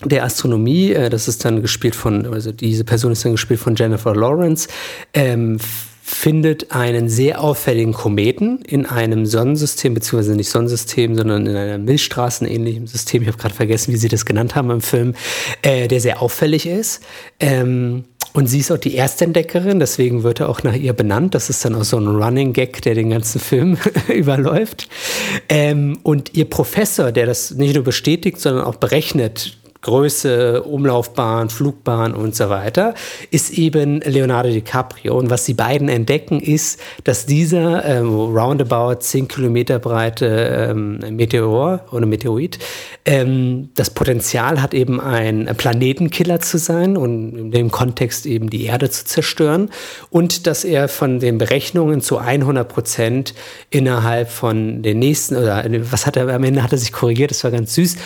[0.03, 3.75] der Astronomie, äh, das ist dann gespielt von, also diese Person ist dann gespielt von
[3.75, 4.67] Jennifer Lawrence,
[5.13, 5.59] ähm,
[6.05, 12.87] findet einen sehr auffälligen Kometen in einem Sonnensystem, beziehungsweise nicht Sonnensystem, sondern in einem Milchstraßenähnlichen
[12.87, 13.21] System.
[13.21, 15.15] Ich habe gerade vergessen, wie sie das genannt haben im Film,
[15.61, 17.01] äh, der sehr auffällig ist.
[17.39, 21.35] Ähm, und sie ist auch die Erstentdeckerin, deswegen wird er auch nach ihr benannt.
[21.35, 23.77] Das ist dann auch so ein Running Gag, der den ganzen Film
[24.13, 24.89] überläuft.
[25.47, 32.13] Ähm, und ihr Professor, der das nicht nur bestätigt, sondern auch berechnet, Größe, Umlaufbahn, Flugbahn
[32.13, 32.95] und so weiter,
[33.31, 35.17] ist eben Leonardo DiCaprio.
[35.17, 41.81] Und was die beiden entdecken, ist, dass dieser ähm, roundabout 10 Kilometer breite ähm, Meteor
[41.91, 42.59] oder Meteorit
[43.05, 48.63] ähm, das Potenzial hat, eben ein Planetenkiller zu sein und in dem Kontext eben die
[48.63, 49.69] Erde zu zerstören.
[50.09, 53.33] Und dass er von den Berechnungen zu 100 Prozent
[53.69, 57.43] innerhalb von den nächsten, oder was hat er am Ende, hat er sich korrigiert, das
[57.43, 57.97] war ganz süß,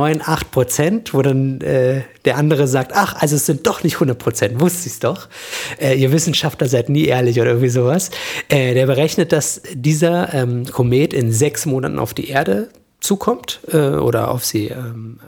[0.00, 4.18] 99,98 Prozent, wo dann äh, der andere sagt, ach, also es sind doch nicht 100
[4.18, 5.28] Prozent, wusste ich es doch.
[5.80, 8.10] Äh, ihr Wissenschaftler seid nie ehrlich oder irgendwie sowas.
[8.48, 12.68] Äh, der berechnet, dass dieser ähm, Komet in sechs Monaten auf die Erde
[13.00, 15.20] zukommt äh, oder auf sie ähm,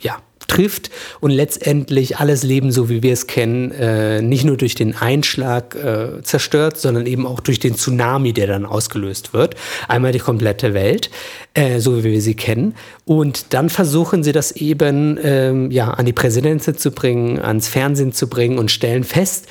[0.00, 0.16] ja,
[0.48, 4.96] trifft und letztendlich alles Leben, so wie wir es kennen, äh, nicht nur durch den
[4.96, 9.54] Einschlag äh, zerstört, sondern eben auch durch den Tsunami, der dann ausgelöst wird.
[9.86, 11.10] Einmal die komplette Welt,
[11.54, 12.74] äh, so wie wir sie kennen.
[13.04, 18.12] Und dann versuchen sie das eben ähm, ja, an die Präsidentin zu bringen, ans Fernsehen
[18.12, 19.46] zu bringen und stellen fest,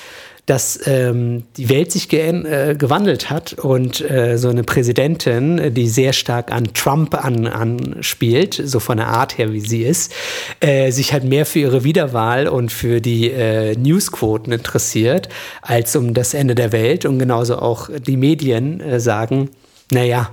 [0.47, 5.89] dass ähm, die Welt sich ge äh, gewandelt hat und äh, so eine Präsidentin, die
[5.89, 10.13] sehr stark an Trump an, anspielt, so von der Art her, wie sie ist,
[10.61, 15.27] äh, sich halt mehr für ihre Wiederwahl und für die äh, Newsquoten interessiert,
[15.61, 17.05] als um das Ende der Welt.
[17.05, 19.49] Und genauso auch die Medien äh, sagen,
[19.91, 20.31] naja,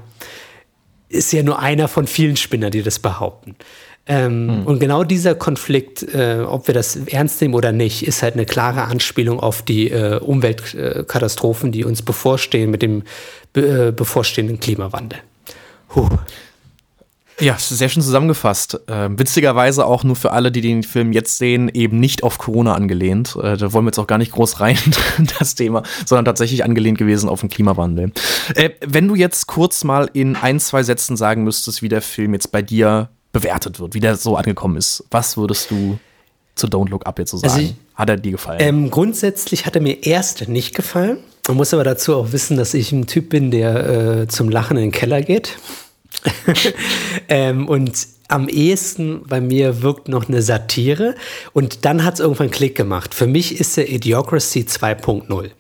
[1.08, 3.56] ist ja nur einer von vielen Spinnern, die das behaupten.
[4.06, 4.66] Ähm, hm.
[4.66, 8.44] Und genau dieser Konflikt, äh, ob wir das ernst nehmen oder nicht, ist halt eine
[8.44, 13.02] klare Anspielung auf die äh, Umweltkatastrophen, die uns bevorstehen mit dem
[13.52, 15.20] be äh, bevorstehenden Klimawandel.
[15.94, 16.08] Huh.
[17.40, 18.80] Ja, sehr schön zusammengefasst.
[18.88, 22.74] Äh, witzigerweise auch nur für alle, die den Film jetzt sehen, eben nicht auf Corona
[22.74, 23.36] angelehnt.
[23.42, 24.78] Äh, da wollen wir jetzt auch gar nicht groß rein,
[25.38, 28.12] das Thema, sondern tatsächlich angelehnt gewesen auf den Klimawandel.
[28.54, 32.34] Äh, wenn du jetzt kurz mal in ein, zwei Sätzen sagen müsstest, wie der Film
[32.34, 35.04] jetzt bei dir bewertet wird, wie der so angekommen ist.
[35.10, 35.98] Was würdest du
[36.54, 37.60] zu Don't Look Up jetzt so also sagen?
[37.60, 38.58] Also ich, hat er dir gefallen?
[38.62, 41.18] Ähm, grundsätzlich hat er mir erst nicht gefallen.
[41.48, 44.78] Man muss aber dazu auch wissen, dass ich ein Typ bin, der äh, zum Lachen
[44.78, 45.58] in den Keller geht.
[47.28, 51.14] ähm, und am ehesten bei mir wirkt noch eine Satire.
[51.52, 53.14] Und dann hat es irgendwann Klick gemacht.
[53.14, 55.50] Für mich ist der Idiocracy 2.0.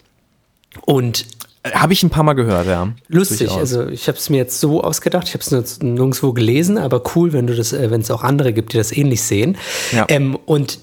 [0.86, 1.26] Und
[1.72, 2.92] habe ich ein paar Mal gehört, ja.
[3.08, 3.58] Lustig, Durchaus.
[3.58, 7.32] also ich habe es mir jetzt so ausgedacht, ich habe es nirgendwo gelesen, aber cool,
[7.32, 9.56] wenn du das, äh, wenn es auch andere gibt, die das ähnlich sehen.
[9.90, 10.04] Ja.
[10.08, 10.80] Ähm, und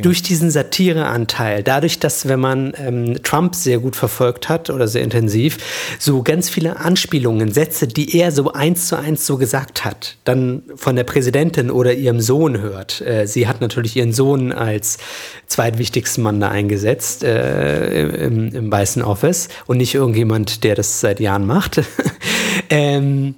[0.00, 5.02] durch diesen Satireanteil, dadurch, dass wenn man ähm, Trump sehr gut verfolgt hat oder sehr
[5.02, 10.16] intensiv, so ganz viele Anspielungen, Sätze, die er so eins zu eins so gesagt hat,
[10.24, 13.00] dann von der Präsidentin oder ihrem Sohn hört.
[13.00, 14.98] Äh, sie hat natürlich ihren Sohn als
[15.46, 21.00] zweitwichtigsten Mann da eingesetzt äh, im, im Weißen Office und nicht irgendwie irgendjemand, der das
[21.00, 21.80] seit Jahren macht.
[22.70, 23.34] ähm,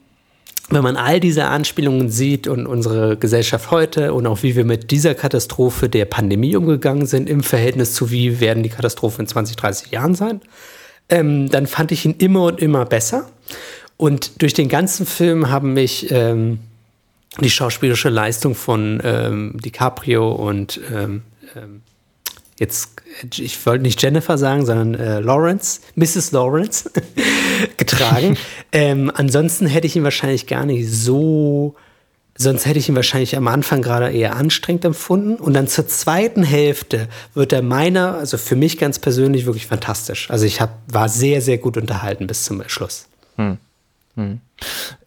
[0.71, 4.90] wenn man all diese Anspielungen sieht und unsere Gesellschaft heute und auch wie wir mit
[4.93, 9.57] dieser Katastrophe der Pandemie umgegangen sind im Verhältnis zu wie werden die Katastrophen in 20,
[9.57, 10.40] 30 Jahren sein,
[11.09, 13.29] ähm, dann fand ich ihn immer und immer besser.
[13.97, 16.61] Und durch den ganzen Film haben mich ähm,
[17.40, 21.23] die schauspielerische Leistung von ähm, DiCaprio und ähm,
[21.57, 21.83] ähm,
[22.61, 22.90] jetzt,
[23.38, 26.31] ich wollte nicht Jennifer sagen, sondern äh, Lawrence, Mrs.
[26.31, 26.90] Lawrence,
[27.79, 28.37] getragen.
[28.73, 31.75] ähm, ansonsten hätte ich ihn wahrscheinlich gar nicht so,
[32.37, 35.37] sonst hätte ich ihn wahrscheinlich am Anfang gerade eher anstrengend empfunden.
[35.37, 40.31] Und dann zur zweiten Hälfte wird er meiner, also für mich ganz persönlich, wirklich fantastisch.
[40.31, 43.09] Also ich hab, war sehr, sehr gut unterhalten bis zum Schluss.
[43.37, 43.57] Hm.
[44.16, 44.40] Hm.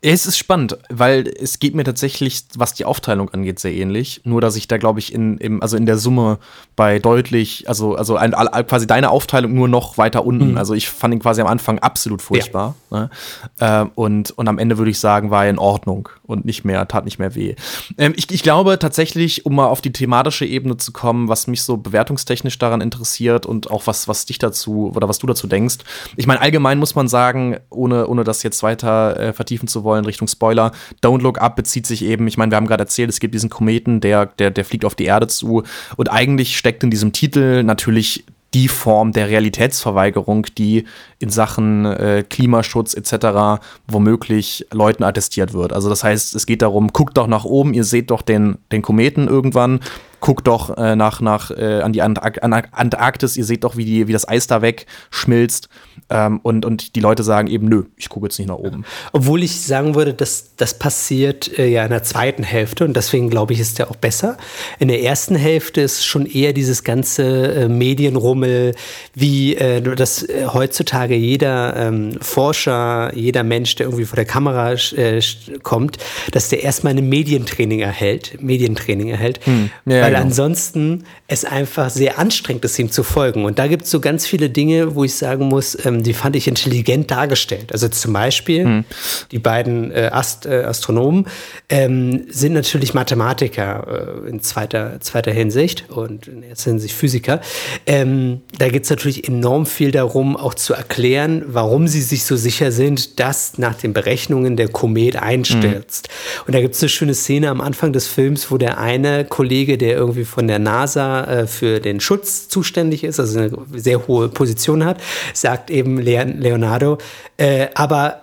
[0.02, 4.20] Es ist spannend, weil es geht mir tatsächlich, was die Aufteilung angeht, sehr ähnlich.
[4.26, 6.40] Nur, dass ich da, glaube ich, in, im, also in der Summe
[6.76, 8.34] bei deutlich, also, also ein,
[8.68, 10.52] quasi deine Aufteilung nur noch weiter unten.
[10.52, 10.58] Mhm.
[10.58, 12.76] Also ich fand ihn quasi am Anfang absolut furchtbar.
[12.92, 13.00] Ja.
[13.00, 13.10] Ne?
[13.62, 16.86] Ähm, und, und am Ende würde ich sagen, war er in Ordnung und nicht mehr,
[16.88, 17.56] tat nicht mehr weh.
[17.98, 21.64] Ähm, ich, ich glaube tatsächlich, um mal auf die thematische Ebene zu kommen, was mich
[21.64, 25.78] so bewertungstechnisch daran interessiert und auch was, was dich dazu oder was du dazu denkst.
[26.18, 30.06] Ich meine, allgemein muss man sagen, ohne, ohne das jetzt weiter äh, vertiefen zu wollen,
[30.06, 30.72] Richtung Spoiler,
[31.04, 33.50] Don't Look Up bezieht sich eben, ich meine, wir haben gerade erzählt, es gibt diesen
[33.50, 35.64] Kometen, der, der, der fliegt auf die Erde zu
[35.98, 40.86] und eigentlich steckt in diesem Titel natürlich die Form der Realitätsverweigerung, die
[41.20, 43.64] in Sachen äh, Klimaschutz etc.
[43.88, 45.74] womöglich Leuten attestiert wird.
[45.74, 48.84] Also das heißt, es geht darum, guckt doch nach oben, ihr seht doch den, den
[48.84, 49.80] Kometen irgendwann,
[50.20, 54.14] guckt doch äh, nach, nach äh, an die Antarktis, ihr seht doch, wie, die, wie
[54.14, 55.68] das Eis da wegschmilzt.
[56.10, 58.86] Ähm, und, und die Leute sagen eben, nö, ich gucke jetzt nicht nach oben.
[59.12, 63.30] Obwohl ich sagen würde, dass das passiert äh, ja in der zweiten Hälfte und deswegen
[63.30, 64.38] glaube ich, ist der auch besser.
[64.80, 68.76] In der ersten Hälfte ist schon eher dieses ganze äh, Medienrummel,
[69.14, 74.74] wie äh, dass äh, heutzutage jeder ähm, Forscher, jeder Mensch, der irgendwie vor der Kamera
[74.74, 75.22] äh,
[75.64, 75.98] kommt,
[76.32, 79.70] dass der erstmal ein Medientraining erhält, Medientraining erhält, hm.
[79.86, 80.22] ja, weil genau.
[80.22, 83.46] ansonsten es einfach sehr anstrengend ist, ihm zu folgen.
[83.46, 86.36] Und da gibt es so ganz viele Dinge, wo ich sagen muss, ähm, die fand
[86.36, 87.72] ich intelligent dargestellt.
[87.72, 88.86] Also zum Beispiel hm.
[89.32, 91.26] die beiden äh, Ast, äh, Astronomen
[91.70, 97.42] ähm, sind natürlich Mathematiker äh, in zweiter, zweiter Hinsicht und in erster Hinsicht Physiker.
[97.86, 102.36] Ähm, da geht es natürlich enorm viel darum, auch zu erklären, warum sie sich so
[102.36, 106.08] sicher sind, dass nach den Berechnungen der Komet einstürzt.
[106.08, 106.44] Hm.
[106.48, 109.78] Und da gibt es eine schöne Szene am Anfang des Films, wo der eine Kollege,
[109.78, 114.30] der irgendwie von der NASA äh, für den Schutz zuständig ist, also eine sehr hohe
[114.30, 115.02] Position hat,
[115.34, 116.98] sagt eben Leonardo,
[117.38, 118.22] äh, aber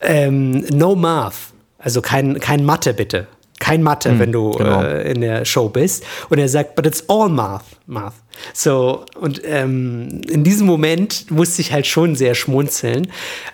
[0.00, 3.26] ähm, no math, also kein, kein Mathe bitte.
[3.58, 4.82] Kein Mathe, mm, wenn du genau.
[4.82, 6.04] äh, in der Show bist.
[6.30, 7.62] Und er sagt, but it's all math.
[7.86, 8.14] math.
[8.52, 13.08] So, und ähm, in diesem Moment musste ich halt schon sehr schmunzeln,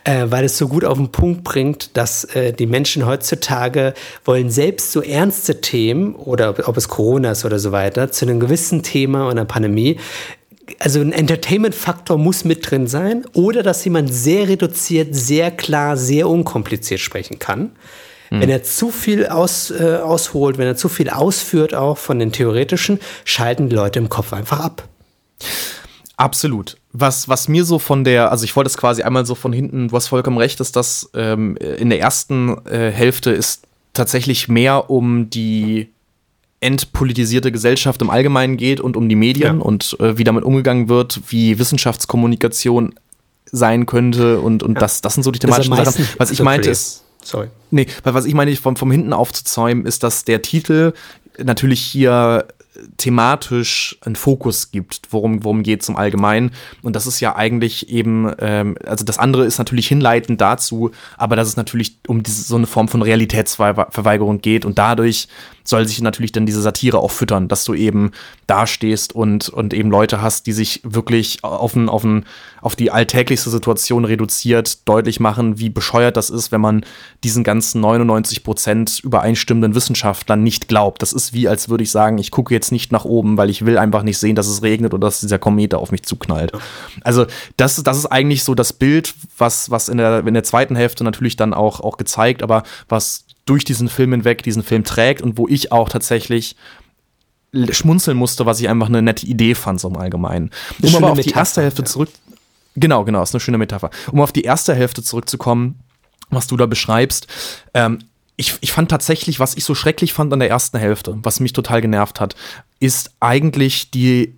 [0.05, 3.93] äh, weil es so gut auf den Punkt bringt, dass äh, die Menschen heutzutage
[4.25, 8.25] wollen selbst so ernste Themen oder ob, ob es Corona ist oder so weiter, zu
[8.25, 9.99] einem gewissen Thema oder einer Pandemie
[10.79, 16.29] also ein Entertainment-Faktor muss mit drin sein oder dass jemand sehr reduziert, sehr klar, sehr
[16.29, 17.73] unkompliziert sprechen kann.
[18.31, 18.41] Mhm.
[18.41, 22.33] Wenn er zu viel aus, äh, ausholt, wenn er zu viel ausführt, auch von den
[22.33, 24.89] theoretischen, schalten die Leute im Kopf einfach ab.
[26.17, 26.77] Absolut.
[26.93, 29.89] Was, was mir so von der, also ich wollte es quasi einmal so von hinten,
[29.89, 34.91] du hast vollkommen recht, dass das ähm, in der ersten äh, Hälfte ist tatsächlich mehr
[34.91, 35.93] um die
[36.61, 39.65] entpolitisierte Gesellschaft im Allgemeinen geht und um die Medien ja.
[39.65, 42.95] und äh, wie damit umgegangen wird, wie Wissenschaftskommunikation
[43.51, 44.81] sein könnte und, und ja.
[44.81, 46.09] das, das sind so die thematischen Sachen.
[46.19, 47.49] Was ich meinte ist, sorry.
[47.71, 50.93] Nee, was ich meine, vom, vom hinten aufzuzäumen, ist, dass der Titel
[51.39, 52.47] natürlich hier
[52.97, 56.53] thematisch einen Fokus gibt, worum, worum geht es im Allgemeinen.
[56.83, 61.37] Und das ist ja eigentlich eben, ähm, also das andere ist natürlich hinleitend dazu, aber
[61.37, 65.29] dass es natürlich um diese, so eine Form von Realitätsverweigerung geht und dadurch
[65.69, 68.13] soll sich natürlich dann diese Satire auch füttern, dass du eben
[68.47, 72.25] dastehst und, und eben Leute hast, die sich wirklich auf, ein, auf, ein,
[72.63, 76.85] auf die alltäglichste Situation reduziert deutlich machen, wie bescheuert das ist, wenn man
[77.23, 81.03] diesen ganzen 99 Prozent übereinstimmenden Wissenschaftlern nicht glaubt.
[81.03, 83.67] Das ist wie, als würde ich sagen, ich gucke jetzt nicht nach oben, weil ich
[83.67, 86.53] will einfach nicht sehen, dass es regnet oder dass dieser Komet auf mich zuknallt.
[87.03, 87.27] Also
[87.59, 91.05] das, das ist eigentlich so das Bild, was, was in, der, in der zweiten Hälfte
[91.05, 95.39] natürlich dann auch, auch gezeigt, aber was durch diesen Film hinweg diesen Film trägt und
[95.39, 96.57] wo ich auch tatsächlich
[97.71, 100.51] schmunzeln musste, was ich einfach eine nette Idee fand, so im Allgemeinen.
[100.83, 101.87] Um aber auf Metapher, die erste Hälfte ja.
[101.87, 102.11] zurück.
[102.77, 103.91] Genau, genau, ist eine schöne Metapher.
[104.13, 105.81] Um auf die erste Hälfte zurückzukommen,
[106.31, 107.27] was du da beschreibst.
[107.75, 108.01] Ähm,
[108.37, 111.53] ich, ich fand tatsächlich, was ich so schrecklich fand an der ersten Hälfte, was mich
[111.53, 112.37] total genervt hat,
[112.79, 114.37] ist eigentlich die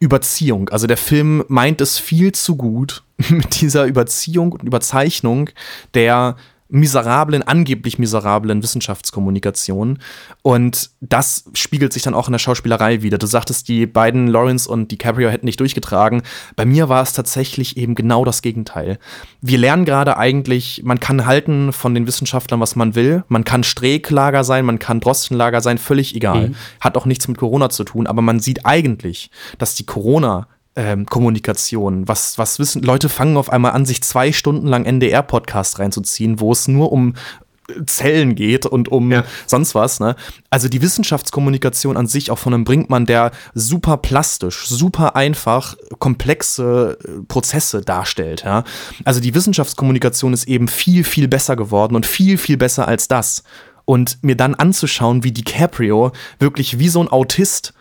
[0.00, 0.68] Überziehung.
[0.70, 5.50] Also der Film meint es viel zu gut mit dieser Überziehung und Überzeichnung
[5.94, 6.36] der
[6.68, 9.98] miserablen, angeblich miserablen Wissenschaftskommunikation.
[10.42, 13.18] Und das spiegelt sich dann auch in der Schauspielerei wieder.
[13.18, 16.22] Du sagtest, die beiden Lawrence und DiCaprio hätten nicht durchgetragen.
[16.56, 18.98] Bei mir war es tatsächlich eben genau das Gegenteil.
[19.40, 23.24] Wir lernen gerade eigentlich, man kann halten von den Wissenschaftlern, was man will.
[23.28, 26.48] Man kann Streeklager sein, man kann Drostenlager sein, völlig egal.
[26.48, 26.54] Mhm.
[26.80, 30.48] Hat auch nichts mit Corona zu tun, aber man sieht eigentlich, dass die Corona
[30.78, 32.06] ähm, Kommunikation.
[32.06, 36.52] Was, was wissen, Leute fangen auf einmal an, sich zwei Stunden lang NDR-Podcast reinzuziehen, wo
[36.52, 37.14] es nur um
[37.68, 39.24] äh, Zellen geht und um ja.
[39.46, 39.98] sonst was.
[39.98, 40.14] Ne?
[40.50, 46.96] Also die Wissenschaftskommunikation an sich, auch von einem Brinkmann, der super plastisch, super einfach komplexe
[47.04, 48.44] äh, Prozesse darstellt.
[48.44, 48.62] Ja?
[49.04, 53.42] Also die Wissenschaftskommunikation ist eben viel, viel besser geworden und viel, viel besser als das.
[53.84, 57.72] Und mir dann anzuschauen, wie DiCaprio wirklich wie so ein Autist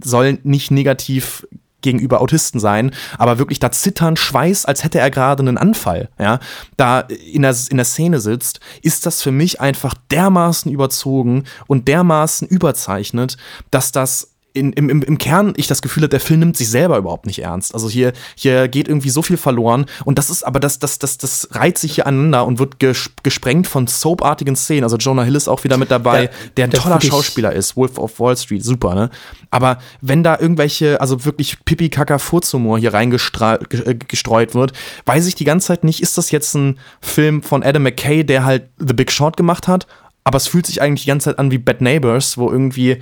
[0.00, 1.46] soll nicht negativ
[1.82, 6.38] gegenüber Autisten sein, aber wirklich da zittern, Schweiß, als hätte er gerade einen Anfall, ja,
[6.76, 11.88] da in der, in der Szene sitzt, ist das für mich einfach dermaßen überzogen und
[11.88, 13.36] dermaßen überzeichnet,
[13.70, 16.98] dass das in, im, im Kern ich das Gefühl habe, der Film nimmt sich selber
[16.98, 17.74] überhaupt nicht ernst.
[17.74, 21.18] Also hier, hier geht irgendwie so viel verloren und das ist aber das, das, das,
[21.18, 22.76] das reiht sich hier aneinander und wird
[23.22, 24.84] gesprengt von soapartigen Szenen.
[24.84, 27.76] Also Jonah Hill ist auch wieder mit dabei, der, der ein toller Schauspieler ist.
[27.76, 29.10] Wolf of Wall Street, super, ne?
[29.50, 34.72] Aber wenn da irgendwelche, also wirklich pipi kaka furzhumor hier reingestreut äh, wird,
[35.06, 38.44] weiß ich die ganze Zeit nicht, ist das jetzt ein Film von Adam McKay, der
[38.44, 39.86] halt The Big Short gemacht hat?
[40.24, 42.98] Aber es fühlt sich eigentlich die ganze Zeit an wie Bad Neighbors, wo irgendwie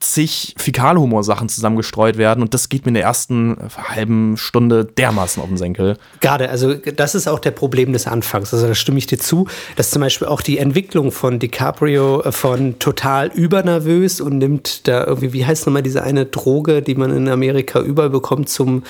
[0.00, 5.48] zig Fäkalhumor-Sachen zusammengestreut werden und das geht mir in der ersten halben Stunde dermaßen auf
[5.48, 5.98] den Senkel.
[6.20, 8.52] Gerade, also das ist auch der Problem des Anfangs.
[8.54, 12.32] Also da stimme ich dir zu, dass zum Beispiel auch die Entwicklung von DiCaprio äh,
[12.32, 17.14] von total übernervös und nimmt da irgendwie, wie heißt nochmal diese eine Droge, die man
[17.14, 18.82] in Amerika überall bekommt zum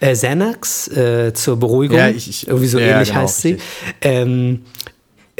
[0.00, 1.98] äh, Xanax, äh, zur Beruhigung.
[1.98, 3.58] Ja, ich, ich, irgendwie so ja, ähnlich genau, heißt sie.
[4.00, 4.62] Ähm,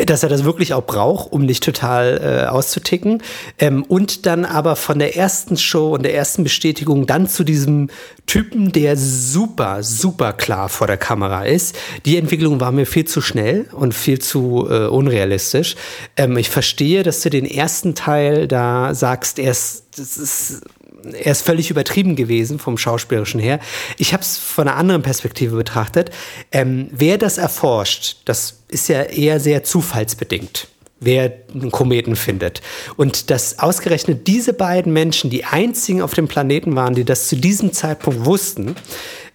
[0.05, 3.23] dass er das wirklich auch braucht, um nicht total äh, auszuticken.
[3.59, 7.89] Ähm, und dann aber von der ersten Show und der ersten Bestätigung dann zu diesem
[8.27, 11.77] Typen, der super, super klar vor der Kamera ist.
[12.05, 15.77] Die Entwicklung war mir viel zu schnell und viel zu äh, unrealistisch.
[16.17, 20.63] Ähm, ich verstehe, dass du den ersten Teil da sagst, er ist, das ist
[21.13, 23.61] er ist völlig übertrieben gewesen vom Schauspielerischen her.
[23.99, 26.11] Ich habe es von einer anderen Perspektive betrachtet.
[26.53, 32.63] Ähm, wer das erforscht, das ist ja eher sehr zufallsbedingt wer einen Kometen findet.
[32.97, 37.37] Und dass ausgerechnet diese beiden Menschen die einzigen auf dem Planeten waren, die das zu
[37.37, 38.77] diesem Zeitpunkt wussten,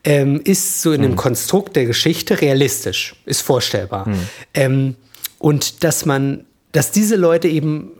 [0.03, 1.17] ähm, ist so in dem hm.
[1.17, 4.09] Konstrukt der Geschichte realistisch, ist vorstellbar.
[4.09, 4.27] Mhm.
[4.53, 4.95] Ähm,
[5.37, 7.91] und dass man, dass diese Leute eben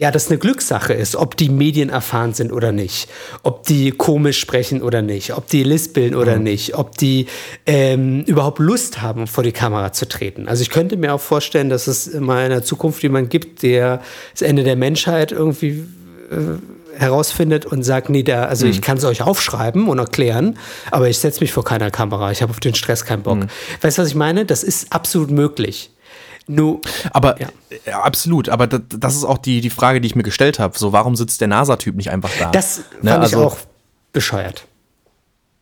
[0.00, 3.10] ja, das eine Glückssache ist, ob die Medien erfahren sind oder nicht,
[3.42, 6.44] ob die komisch sprechen oder nicht, ob die lispeln oder mhm.
[6.44, 7.26] nicht, ob die
[7.66, 10.48] ähm, überhaupt Lust haben, vor die Kamera zu treten.
[10.48, 14.00] Also ich könnte mir auch vorstellen, dass es mal in der Zukunft jemand gibt, der
[14.32, 15.84] das Ende der Menschheit irgendwie
[16.30, 18.72] äh, herausfindet und sagt, nee, da, also mhm.
[18.72, 20.56] ich kann es euch aufschreiben und erklären,
[20.90, 23.36] aber ich setze mich vor keiner Kamera, ich habe auf den Stress keinen Bock.
[23.36, 23.48] Mhm.
[23.82, 24.46] Weißt du, was ich meine?
[24.46, 25.90] Das ist absolut möglich.
[26.50, 26.80] Nur,
[27.12, 27.48] aber ja.
[27.86, 28.00] ja.
[28.00, 30.76] absolut, aber das, das, ist auch die, die Frage, die ich mir gestellt habe.
[30.76, 32.50] So, warum sitzt der NASA-Typ nicht einfach da?
[32.50, 33.56] Das ne, fand also, ich auch
[34.12, 34.66] bescheuert.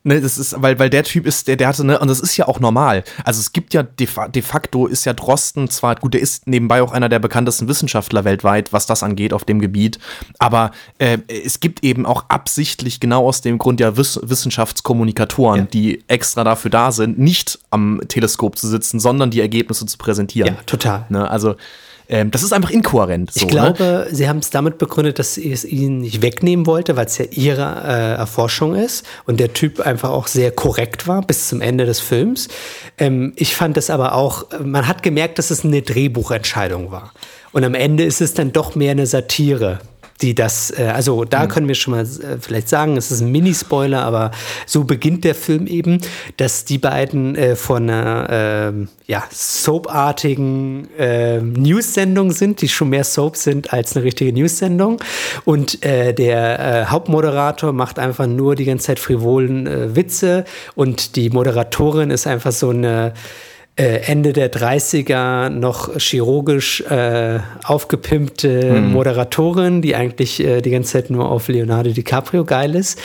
[0.09, 2.35] Ne, das ist, weil, weil der Typ ist, der, der hatte, ne, und das ist
[2.39, 3.05] ja auch normal.
[3.25, 6.81] Also es gibt ja de, de facto ist ja Drosten zwar, gut, der ist nebenbei
[6.81, 9.99] auch einer der bekanntesten Wissenschaftler weltweit, was das angeht auf dem Gebiet,
[10.39, 15.67] aber äh, es gibt eben auch absichtlich genau aus dem Grund ja Wiss Wissenschaftskommunikatoren, ja.
[15.67, 20.55] die extra dafür da sind, nicht am Teleskop zu sitzen, sondern die Ergebnisse zu präsentieren.
[20.55, 21.05] Ja, total.
[21.11, 21.55] Ne, also
[22.09, 23.33] ähm, das ist einfach inkohärent.
[23.33, 23.51] So, ich ne?
[23.51, 24.07] glaube, ne?
[24.11, 27.27] sie haben es damit begründet, dass sie es ihnen nicht wegnehmen wollte, weil es ja
[27.31, 31.85] ihre äh, Erforschung ist und der Typ einfach auch sehr korrekt war bis zum Ende
[31.85, 32.49] des Films.
[32.97, 37.13] Ähm, ich fand es aber auch, man hat gemerkt, dass es eine Drehbuchentscheidung war.
[37.53, 39.81] Und am Ende ist es dann doch mehr eine Satire
[40.21, 41.49] die das, äh, also da mhm.
[41.49, 44.31] können wir schon mal äh, vielleicht sagen, es ist ein Mini-Spoiler, aber
[44.67, 46.01] so beginnt der Film eben,
[46.37, 53.05] dass die beiden äh, von einer äh, ja, soapartigen äh, News-Sendung sind, die schon mehr
[53.05, 55.01] Soap sind als eine richtige News-Sendung.
[55.45, 61.17] Und äh, der äh, Hauptmoderator macht einfach nur die ganze Zeit frivolen äh, Witze und
[61.17, 63.15] die Moderatorin ist einfach so eine
[63.79, 68.93] Ende der 30er noch chirurgisch äh, aufgepimpte mhm.
[68.93, 72.99] Moderatorin, die eigentlich äh, die ganze Zeit nur auf Leonardo DiCaprio geil ist.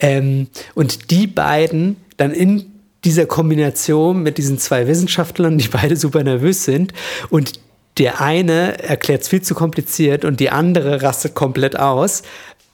[0.00, 2.66] Ähm, und die beiden dann in
[3.04, 6.92] dieser Kombination mit diesen zwei Wissenschaftlern, die beide super nervös sind
[7.30, 7.60] und
[7.98, 12.22] der eine erklärt es viel zu kompliziert und die andere rastet komplett aus.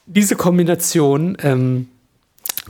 [0.05, 1.87] Diese Kombination ähm,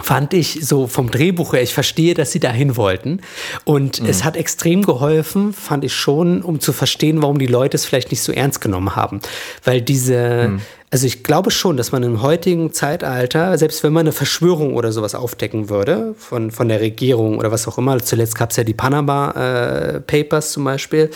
[0.02, 3.22] fand ich so vom Drehbuch her, ich verstehe, dass sie dahin wollten.
[3.64, 4.10] Und mhm.
[4.10, 8.10] es hat extrem geholfen, fand ich schon, um zu verstehen, warum die Leute es vielleicht
[8.12, 9.20] nicht so ernst genommen haben.
[9.64, 10.62] Weil diese, mhm.
[10.90, 14.92] also ich glaube schon, dass man im heutigen Zeitalter, selbst wenn man eine Verschwörung oder
[14.92, 18.64] sowas aufdecken würde, von, von der Regierung oder was auch immer, zuletzt gab es ja
[18.64, 21.12] die Panama äh, Papers zum Beispiel,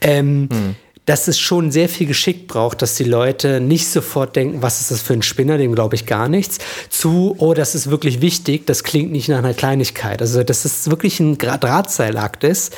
[0.00, 4.62] ähm, mhm dass es schon sehr viel Geschick braucht, dass die Leute nicht sofort denken,
[4.62, 6.58] was ist das für ein Spinner, dem glaube ich gar nichts,
[6.90, 10.20] zu, oh, das ist wirklich wichtig, das klingt nicht nach einer Kleinigkeit.
[10.20, 12.74] Also, dass es wirklich ein Drahtseilakt ist,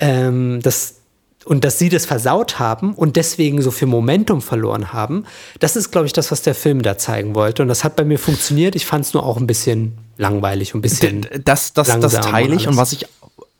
[0.00, 0.96] ähm, das,
[1.44, 5.24] und dass sie das versaut haben und deswegen so viel Momentum verloren haben,
[5.58, 7.62] das ist, glaube ich, das, was der Film da zeigen wollte.
[7.62, 8.76] Und das hat bei mir funktioniert.
[8.76, 11.26] Ich fand es nur auch ein bisschen langweilig, ein bisschen.
[11.44, 12.66] Das, das, das teile ich.
[12.66, 13.06] Und, und was ich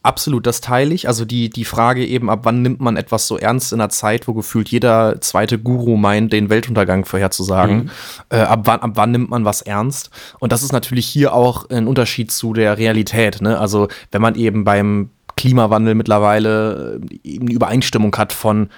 [0.05, 1.07] Absolut, das teile ich.
[1.07, 4.27] Also die, die Frage eben, ab wann nimmt man etwas so ernst in einer Zeit,
[4.27, 7.85] wo gefühlt jeder zweite Guru meint, den Weltuntergang vorherzusagen.
[7.85, 7.91] Mhm.
[8.31, 10.11] Äh, ab, wann, ab wann nimmt man was ernst?
[10.41, 13.41] Und das ist natürlich hier auch ein Unterschied zu der Realität.
[13.41, 13.59] Ne?
[13.59, 18.71] Also wenn man eben beim Klimawandel mittlerweile äh, eine Übereinstimmung hat von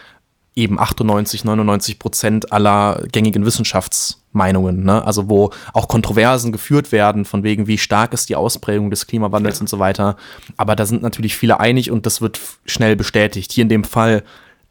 [0.57, 5.05] eben 98, 99 Prozent aller gängigen Wissenschaftsmeinungen, ne?
[5.05, 9.59] also wo auch Kontroversen geführt werden, von wegen, wie stark ist die Ausprägung des Klimawandels
[9.59, 9.63] ja.
[9.63, 10.17] und so weiter.
[10.57, 13.51] Aber da sind natürlich viele einig und das wird schnell bestätigt.
[13.53, 14.23] Hier in dem Fall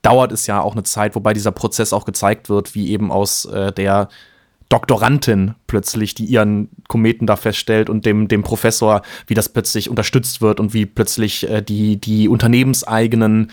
[0.04, 3.46] dauert es ja auch eine Zeit, wobei dieser Prozess auch gezeigt wird, wie eben aus
[3.46, 4.10] äh, der
[4.69, 10.41] Doktorandin plötzlich, die ihren Kometen da feststellt und dem, dem Professor, wie das plötzlich unterstützt
[10.41, 13.52] wird und wie plötzlich äh, die, die unternehmenseigenen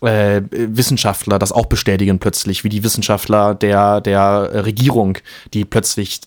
[0.00, 5.18] äh, Wissenschaftler das auch bestätigen plötzlich, wie die Wissenschaftler der, der Regierung,
[5.52, 6.20] die plötzlich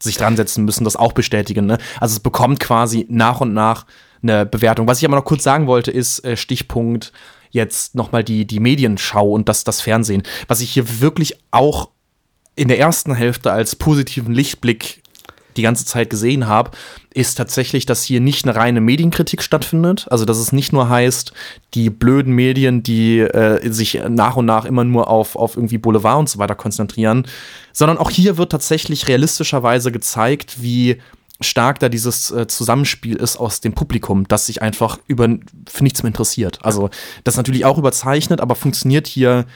[0.00, 1.66] sich dran setzen müssen, das auch bestätigen.
[1.66, 1.78] Ne?
[2.00, 3.86] Also es bekommt quasi nach und nach
[4.22, 4.86] eine Bewertung.
[4.86, 7.12] Was ich aber noch kurz sagen wollte, ist äh, Stichpunkt
[7.50, 10.22] jetzt nochmal die, die Medienschau und das, das Fernsehen.
[10.46, 11.90] Was ich hier wirklich auch
[12.58, 15.02] in der ersten Hälfte als positiven Lichtblick
[15.56, 16.72] die ganze Zeit gesehen habe,
[17.14, 20.06] ist tatsächlich, dass hier nicht eine reine Medienkritik stattfindet.
[20.10, 21.32] Also, dass es nicht nur heißt,
[21.74, 26.18] die blöden Medien, die äh, sich nach und nach immer nur auf, auf irgendwie Boulevard
[26.18, 27.26] und so weiter konzentrieren,
[27.72, 30.98] sondern auch hier wird tatsächlich realistischerweise gezeigt, wie
[31.40, 35.28] stark da dieses äh, Zusammenspiel ist aus dem Publikum, das sich einfach über
[35.68, 36.58] für nichts mehr interessiert.
[36.62, 36.90] Also
[37.22, 39.46] das ist natürlich auch überzeichnet, aber funktioniert hier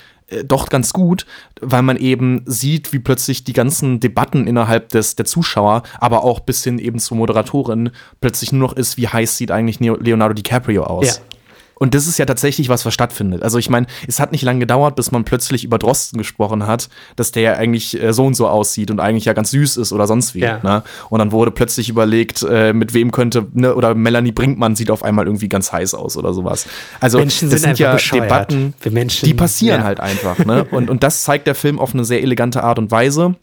[0.45, 1.27] doch ganz gut,
[1.61, 6.41] weil man eben sieht, wie plötzlich die ganzen Debatten innerhalb des der Zuschauer, aber auch
[6.41, 10.85] bis hin eben zur Moderatorin plötzlich nur noch ist, wie heiß sieht eigentlich Leonardo DiCaprio
[10.85, 11.07] aus.
[11.07, 11.23] Ja.
[11.83, 13.43] Und das ist ja tatsächlich was, was stattfindet.
[13.43, 16.89] Also ich meine, es hat nicht lange gedauert, bis man plötzlich über Drosten gesprochen hat,
[17.17, 19.93] dass der ja eigentlich äh, so und so aussieht und eigentlich ja ganz süß ist
[19.93, 20.43] oder sonst wie.
[20.43, 20.61] Ja.
[20.63, 20.85] Ne?
[21.11, 25.03] Und dann wurde plötzlich überlegt, äh, mit wem könnte, ne, oder Melanie Brinkmann sieht auf
[25.03, 26.69] einmal irgendwie ganz heiß aus oder sowas.
[27.01, 28.27] Also Menschen das sind, sind ja bescheuert.
[28.27, 29.85] Debatten, Menschen, die passieren ja.
[29.85, 30.39] halt einfach.
[30.39, 30.63] Ne?
[30.71, 33.35] Und, und das zeigt der Film auf eine sehr elegante Art und Weise.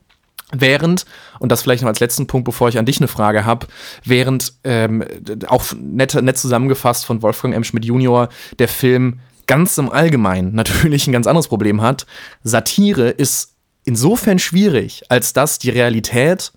[0.51, 1.05] Während,
[1.39, 3.67] und das vielleicht noch als letzten Punkt, bevor ich an dich eine Frage habe,
[4.03, 5.03] während ähm,
[5.47, 7.63] auch nett, nett zusammengefasst von Wolfgang M.
[7.63, 12.07] Schmidt Junior, der Film ganz im Allgemeinen natürlich ein ganz anderes Problem hat.
[12.43, 16.51] Satire ist insofern schwierig, als dass die Realität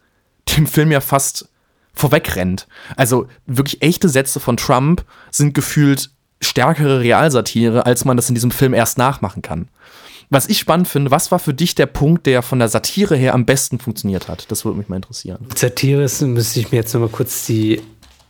[0.57, 1.49] dem Film ja fast
[1.95, 2.67] vorwegrennt.
[2.97, 8.51] Also wirklich echte Sätze von Trump sind gefühlt stärkere Realsatire, als man das in diesem
[8.51, 9.69] Film erst nachmachen kann
[10.33, 13.35] was ich spannend finde, was war für dich der Punkt, der von der Satire her
[13.35, 14.51] am besten funktioniert hat?
[14.51, 15.47] Das würde mich mal interessieren.
[15.55, 17.83] Satire ist, müsste ich mir jetzt noch mal kurz die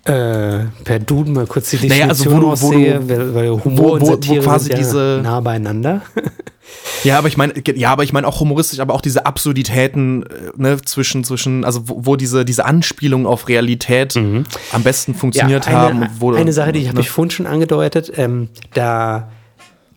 [0.05, 3.51] äh, per Duden mal kurz die Definition naja, also wo du, wo aussehe, du, weil
[3.51, 6.03] Humor wo, wo, und Satire wo quasi sind ja diese nah beieinander.
[7.05, 10.27] Ja, aber ich meine, ja, aber ich meine auch humoristisch, aber auch diese Absurditäten äh,
[10.57, 14.45] ne, zwischen zwischen, also wo, wo diese diese Anspielungen auf Realität mhm.
[14.71, 16.37] am besten funktioniert ja, eine, haben.
[16.37, 16.91] Eine Sache, die ich ne?
[16.91, 19.29] habe ich vorhin schon angedeutet, ähm, da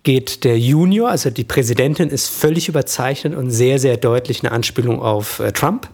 [0.06, 5.02] geht der Junior, also die Präsidentin, ist völlig überzeichnet und sehr, sehr deutlich eine Anspielung
[5.02, 5.90] auf äh, Trump.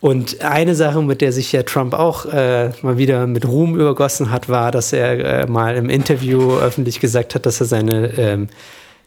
[0.00, 4.30] Und eine Sache, mit der sich ja Trump auch äh, mal wieder mit Ruhm übergossen
[4.30, 8.48] hat, war, dass er äh, mal im Interview öffentlich gesagt hat, dass er seine ähm,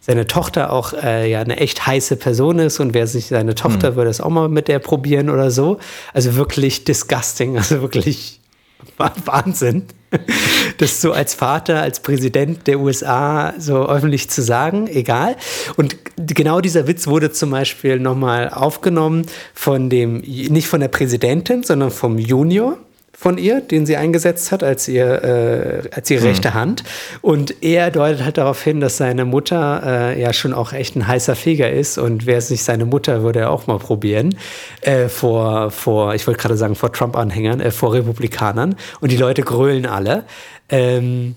[0.00, 3.90] seine Tochter auch äh, ja eine echt heiße Person ist und wer sich seine Tochter
[3.90, 3.96] mhm.
[3.96, 5.78] würde es auch mal mit der probieren oder so.
[6.14, 8.40] Also wirklich disgusting, also wirklich
[8.96, 9.86] Wahnsinn
[10.78, 15.36] das so als Vater, als Präsident der USA so öffentlich zu sagen, egal.
[15.76, 21.62] Und genau dieser Witz wurde zum Beispiel nochmal aufgenommen von dem, nicht von der Präsidentin,
[21.62, 22.78] sondern vom Junior
[23.20, 26.26] von ihr, den sie eingesetzt hat als ihr äh, als ihre mhm.
[26.28, 26.84] rechte Hand.
[27.20, 31.08] Und er deutet halt darauf hin, dass seine Mutter äh, ja schon auch echt ein
[31.08, 34.36] heißer Feger ist und wäre es nicht seine Mutter, würde er auch mal probieren
[34.82, 39.42] äh, vor vor ich wollte gerade sagen vor Trump-Anhängern, äh, vor Republikanern und die Leute
[39.42, 40.22] grölen alle.
[40.68, 41.34] Ähm,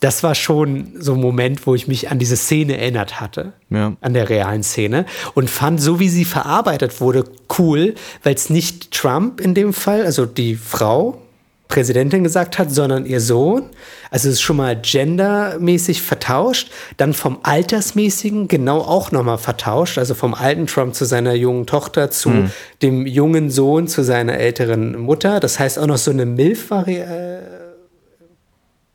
[0.00, 3.96] das war schon so ein Moment, wo ich mich an diese Szene erinnert hatte, ja.
[4.00, 7.24] an der realen Szene und fand, so wie sie verarbeitet wurde,
[7.58, 11.22] cool, weil es nicht Trump in dem Fall, also die Frau,
[11.68, 13.64] Präsidentin gesagt hat, sondern ihr Sohn.
[14.10, 20.14] Also es ist schon mal gendermäßig vertauscht, dann vom altersmäßigen genau auch nochmal vertauscht, also
[20.14, 22.50] vom alten Trump zu seiner jungen Tochter, zu mhm.
[22.80, 25.40] dem jungen Sohn, zu seiner älteren Mutter.
[25.40, 27.57] Das heißt auch noch so eine Milf-Variante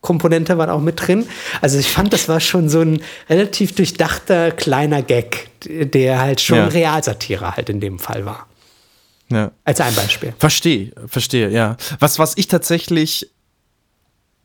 [0.04, 1.26] Komponente war auch mit drin.
[1.62, 6.58] Also ich fand, das war schon so ein relativ durchdachter kleiner Gag, der halt schon
[6.58, 6.68] ja.
[6.68, 8.46] Realsatire halt in dem Fall war.
[9.32, 9.52] Ja.
[9.64, 10.34] Als ein Beispiel.
[10.38, 11.78] Verstehe, verstehe, ja.
[12.00, 13.32] Was, was ich tatsächlich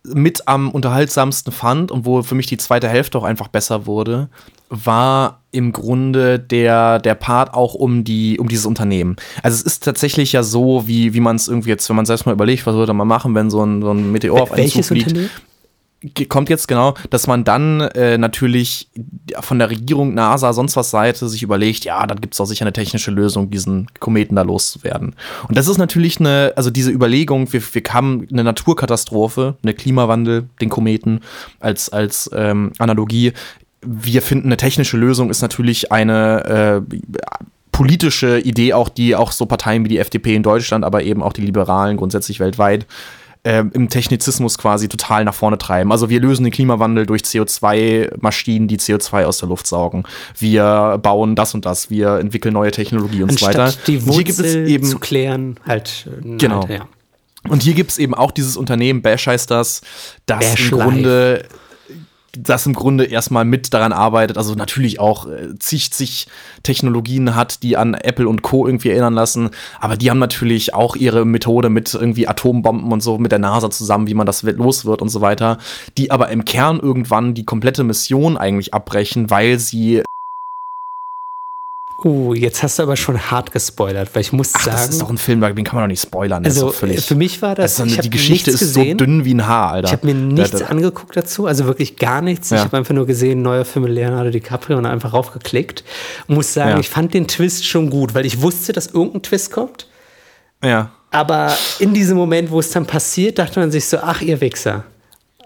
[0.05, 4.29] mit am unterhaltsamsten fand und wo für mich die zweite Hälfte auch einfach besser wurde,
[4.71, 9.17] war im Grunde der, der Part auch um, die, um dieses Unternehmen.
[9.43, 12.27] Also es ist tatsächlich ja so, wie, wie man es irgendwie jetzt, wenn man selbst
[12.27, 15.09] mal überlegt, was würde man machen, wenn so ein, so ein Meteor auf einen zufliegt.
[15.09, 15.31] Unternehmen?
[16.29, 18.89] Kommt jetzt genau, dass man dann äh, natürlich
[19.41, 22.65] von der Regierung, NASA, sonst was Seite sich überlegt, ja, dann gibt es auch sicher
[22.65, 25.17] eine technische Lösung, diesen Kometen da loszuwerden.
[25.49, 30.49] Und das ist natürlich eine, also diese Überlegung, wir, wir haben eine Naturkatastrophe, eine Klimawandel,
[30.61, 31.21] den Kometen
[31.59, 33.33] als, als ähm, Analogie.
[33.81, 36.97] Wir finden eine technische Lösung ist natürlich eine äh,
[37.73, 41.33] politische Idee, auch die auch so Parteien wie die FDP in Deutschland, aber eben auch
[41.33, 42.87] die Liberalen grundsätzlich weltweit
[43.49, 45.91] äh, im Technizismus quasi total nach vorne treiben.
[45.91, 50.05] Also wir lösen den Klimawandel durch CO2-Maschinen, die CO2 aus der Luft saugen.
[50.37, 53.75] Wir bauen das und das, wir entwickeln neue Technologie und Anstatt so weiter.
[53.87, 56.09] Die Wurzel hier gibt es eben zu klären, halt.
[56.23, 56.69] Äh, genau.
[56.69, 56.89] Halt, ja.
[57.49, 59.81] Und hier gibt es eben auch dieses Unternehmen Bash heißt das,
[60.27, 61.45] das Bash im Grunde
[62.33, 66.27] das im Grunde erstmal mit daran arbeitet, also natürlich auch äh, zig, zig
[66.63, 68.67] Technologien hat, die an Apple und Co.
[68.67, 69.51] irgendwie erinnern lassen,
[69.81, 73.71] aber die haben natürlich auch ihre Methode mit irgendwie Atombomben und so mit der NASA
[73.71, 75.59] zusammen, wie man das los wird und so weiter,
[75.97, 80.03] die aber im Kern irgendwann die komplette Mission eigentlich abbrechen, weil sie
[82.05, 84.77] Oh, jetzt hast du aber schon hart gespoilert, weil ich muss Ach, sagen.
[84.77, 86.45] Das ist doch ein Film, den kann man doch nicht spoilern.
[86.45, 87.81] Also für mich war das.
[87.81, 88.97] Also, die Geschichte ist gesehen.
[88.97, 89.89] so dünn wie ein Haar, Alter.
[89.89, 92.51] Ich habe mir nichts da, angeguckt dazu, also wirklich gar nichts.
[92.51, 92.59] Ja.
[92.59, 95.83] Ich habe einfach nur gesehen, neuer Film mit Leonardo DiCaprio und einfach raufgeklickt.
[96.29, 96.79] Und muss sagen, ja.
[96.79, 99.89] ich fand den Twist schon gut, weil ich wusste, dass irgendein Twist kommt.
[100.63, 100.93] Ja.
[101.11, 104.85] Aber in diesem Moment, wo es dann passiert, dachte man sich so, ach, ihr Wichser.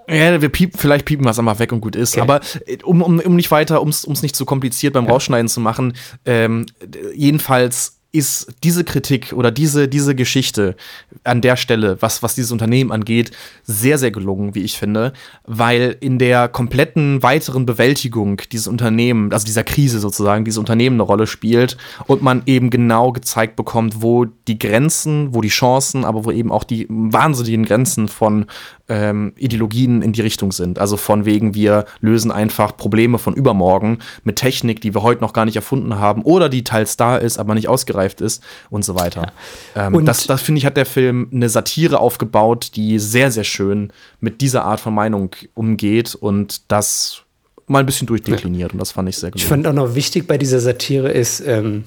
[0.09, 2.15] Ja, wir piepen, vielleicht piepen wir es einmal weg und gut ist.
[2.15, 2.21] Okay.
[2.21, 5.13] Aber äh, um, um, um nicht weiter, um es nicht zu kompliziert beim ja.
[5.13, 5.95] Rausschneiden zu machen,
[6.25, 6.67] ähm,
[7.15, 10.77] jedenfalls ist diese Kritik oder diese, diese Geschichte
[11.25, 13.31] an der Stelle, was, was dieses Unternehmen angeht,
[13.65, 15.15] sehr, sehr gelungen, wie ich finde,
[15.47, 21.05] weil in der kompletten weiteren Bewältigung dieses Unternehmen, also dieser Krise sozusagen, dieses Unternehmen eine
[21.05, 26.27] Rolle spielt und man eben genau gezeigt bekommt, wo die Grenzen, wo die Chancen, aber
[26.27, 28.45] wo eben auch die wahnsinnigen Grenzen von
[28.89, 30.79] ähm, Ideologien in die Richtung sind.
[30.79, 35.33] Also von wegen, wir lösen einfach Probleme von übermorgen mit Technik, die wir heute noch
[35.33, 37.69] gar nicht erfunden haben oder die teils da ist, aber nicht
[38.03, 39.33] ausgereift ist und so weiter.
[39.75, 39.87] Ja.
[39.87, 43.45] Ähm, und das, das finde ich, hat der Film eine Satire aufgebaut, die sehr, sehr
[43.45, 47.23] schön mit dieser Art von Meinung umgeht und das
[47.67, 48.75] mal ein bisschen durchdekliniert ja.
[48.75, 49.41] und das fand ich sehr gut.
[49.41, 51.85] Ich fand auch noch wichtig bei dieser Satire ist, ähm,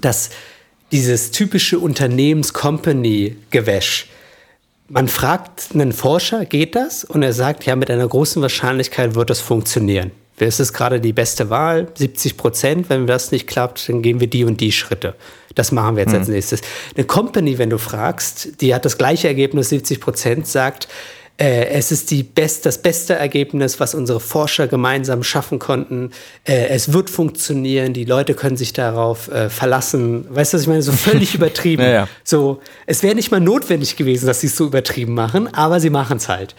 [0.00, 0.30] dass
[0.90, 4.08] dieses typische Unternehmens-Company-Gewäsch,
[4.88, 7.04] man fragt einen Forscher, geht das?
[7.04, 10.10] Und er sagt, ja, mit einer großen Wahrscheinlichkeit wird das funktionieren.
[10.38, 12.90] Es ist gerade die beste Wahl, 70 Prozent.
[12.90, 15.14] Wenn das nicht klappt, dann gehen wir die und die Schritte.
[15.54, 16.20] Das machen wir jetzt hm.
[16.20, 16.60] als nächstes.
[16.96, 20.88] Eine Company, wenn du fragst, die hat das gleiche Ergebnis, 70 Prozent, sagt,
[21.42, 26.12] äh, es ist die best, das beste Ergebnis, was unsere Forscher gemeinsam schaffen konnten.
[26.44, 30.24] Äh, es wird funktionieren, die Leute können sich darauf äh, verlassen.
[30.30, 30.82] Weißt du, was ich meine?
[30.82, 31.82] So völlig übertrieben.
[31.82, 32.08] ja, ja.
[32.22, 35.90] So, es wäre nicht mal notwendig gewesen, dass sie es so übertrieben machen, aber sie
[35.90, 36.54] machen es halt.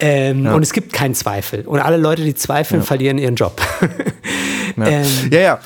[0.00, 0.54] Ähm, ja.
[0.54, 1.60] Und es gibt keinen Zweifel.
[1.60, 3.62] Und alle Leute, die zweifeln, verlieren ihren Job.
[4.84, 5.60] ähm, ja, ja.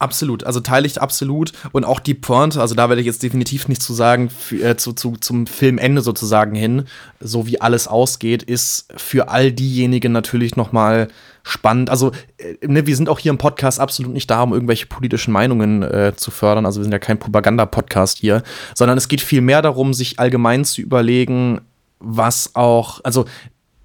[0.00, 1.52] Absolut, also teile ich absolut.
[1.72, 4.76] Und auch die Pointe, also da werde ich jetzt definitiv nichts zu sagen, für, äh,
[4.78, 6.84] zu, zu, zum Filmende sozusagen hin,
[7.20, 11.08] so wie alles ausgeht, ist für all diejenigen natürlich nochmal
[11.42, 11.90] spannend.
[11.90, 15.32] Also, äh, ne, wir sind auch hier im Podcast absolut nicht da, um irgendwelche politischen
[15.32, 16.64] Meinungen äh, zu fördern.
[16.64, 18.42] Also, wir sind ja kein Propaganda-Podcast hier,
[18.74, 21.60] sondern es geht vielmehr darum, sich allgemein zu überlegen,
[21.98, 23.26] was auch, also,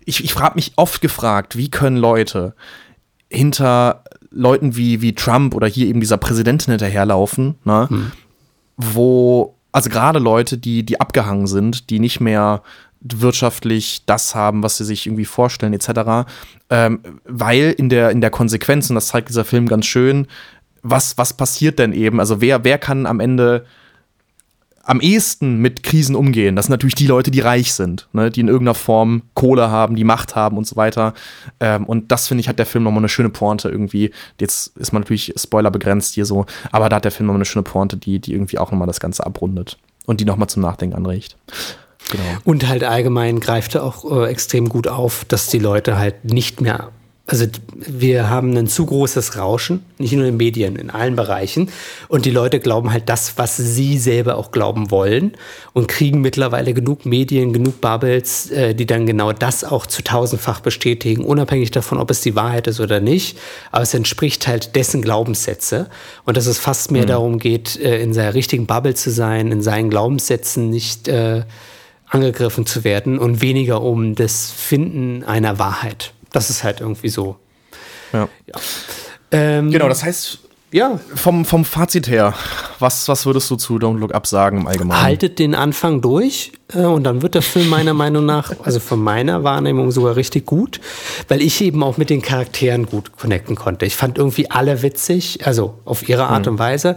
[0.05, 2.55] ich, ich habe mich oft gefragt, wie können Leute
[3.27, 4.04] hinter
[4.35, 7.87] Leuten wie, wie Trump oder hier eben dieser Präsidentin hinterherlaufen, ne?
[7.89, 8.11] Hm.
[8.77, 12.61] wo, also gerade Leute, die, die abgehangen sind, die nicht mehr
[13.01, 16.27] wirtschaftlich das haben, was sie sich irgendwie vorstellen, etc.
[16.69, 20.27] Ähm, weil in der, in der Konsequenz, und das zeigt dieser Film ganz schön,
[20.81, 22.19] was, was passiert denn eben?
[22.19, 23.65] Also wer, wer kann am Ende
[24.85, 28.39] am ehesten mit Krisen umgehen, das sind natürlich die Leute, die reich sind, ne, die
[28.39, 31.13] in irgendeiner Form Kohle haben, die Macht haben und so weiter.
[31.59, 34.11] Ähm, und das finde ich, hat der Film nochmal eine schöne Pointe irgendwie.
[34.39, 37.45] Jetzt ist man natürlich Spoiler begrenzt hier so, aber da hat der Film nochmal eine
[37.45, 40.95] schöne Pointe, die, die irgendwie auch nochmal das Ganze abrundet und die nochmal zum Nachdenken
[40.95, 41.35] anregt.
[42.11, 42.23] Genau.
[42.43, 46.61] Und halt allgemein greift er auch äh, extrem gut auf, dass die Leute halt nicht
[46.61, 46.91] mehr
[47.27, 51.71] also wir haben ein zu großes Rauschen, nicht nur in den Medien, in allen Bereichen.
[52.07, 55.31] Und die Leute glauben halt das, was sie selber auch glauben wollen
[55.73, 60.59] und kriegen mittlerweile genug Medien, genug Bubbles, äh, die dann genau das auch zu tausendfach
[60.59, 63.39] bestätigen, unabhängig davon, ob es die Wahrheit ist oder nicht.
[63.71, 65.89] Aber es entspricht halt dessen Glaubenssätze.
[66.25, 67.07] Und dass es fast mehr mhm.
[67.07, 71.41] darum geht, äh, in seiner richtigen Bubble zu sein, in seinen Glaubenssätzen nicht äh,
[72.07, 76.13] angegriffen zu werden und weniger um das Finden einer Wahrheit.
[76.35, 77.37] Das ist halt irgendwie so.
[78.11, 78.27] Ja.
[78.45, 78.59] ja.
[79.31, 80.39] Ähm, genau, das heißt,
[80.73, 80.99] ja.
[81.15, 82.33] Vom, vom Fazit her,
[82.79, 85.01] was, was würdest du zu Don't Look Up sagen im Allgemeinen?
[85.01, 89.43] Haltet den Anfang durch und dann wird der Film meiner Meinung nach, also von meiner
[89.43, 90.81] Wahrnehmung sogar richtig gut,
[91.27, 93.85] weil ich eben auch mit den Charakteren gut connecten konnte.
[93.85, 96.53] Ich fand irgendwie alle witzig, also auf ihre Art mhm.
[96.53, 96.95] und Weise.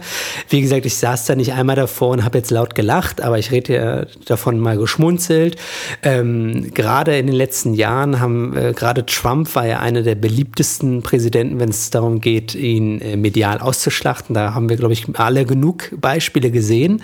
[0.49, 3.51] Wie gesagt, ich saß da nicht einmal davor und habe jetzt laut gelacht, aber ich
[3.51, 5.55] rede ja davon mal geschmunzelt.
[6.01, 11.03] Ähm, gerade in den letzten Jahren haben, äh, gerade Trump war ja einer der beliebtesten
[11.03, 14.33] Präsidenten, wenn es darum geht, ihn äh, medial auszuschlachten.
[14.33, 17.03] Da haben wir, glaube ich, alle genug Beispiele gesehen.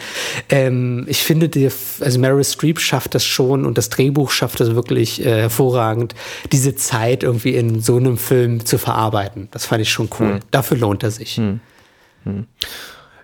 [0.49, 4.73] Ähm, ich finde, die, also Meryl Streep schafft das schon und das Drehbuch schafft es
[4.75, 6.15] wirklich äh, hervorragend,
[6.51, 9.49] diese Zeit irgendwie in so einem Film zu verarbeiten.
[9.51, 10.35] Das fand ich schon cool.
[10.35, 10.39] Hm.
[10.51, 11.37] Dafür lohnt er sich.
[11.37, 11.59] Hm.
[12.23, 12.47] Hm.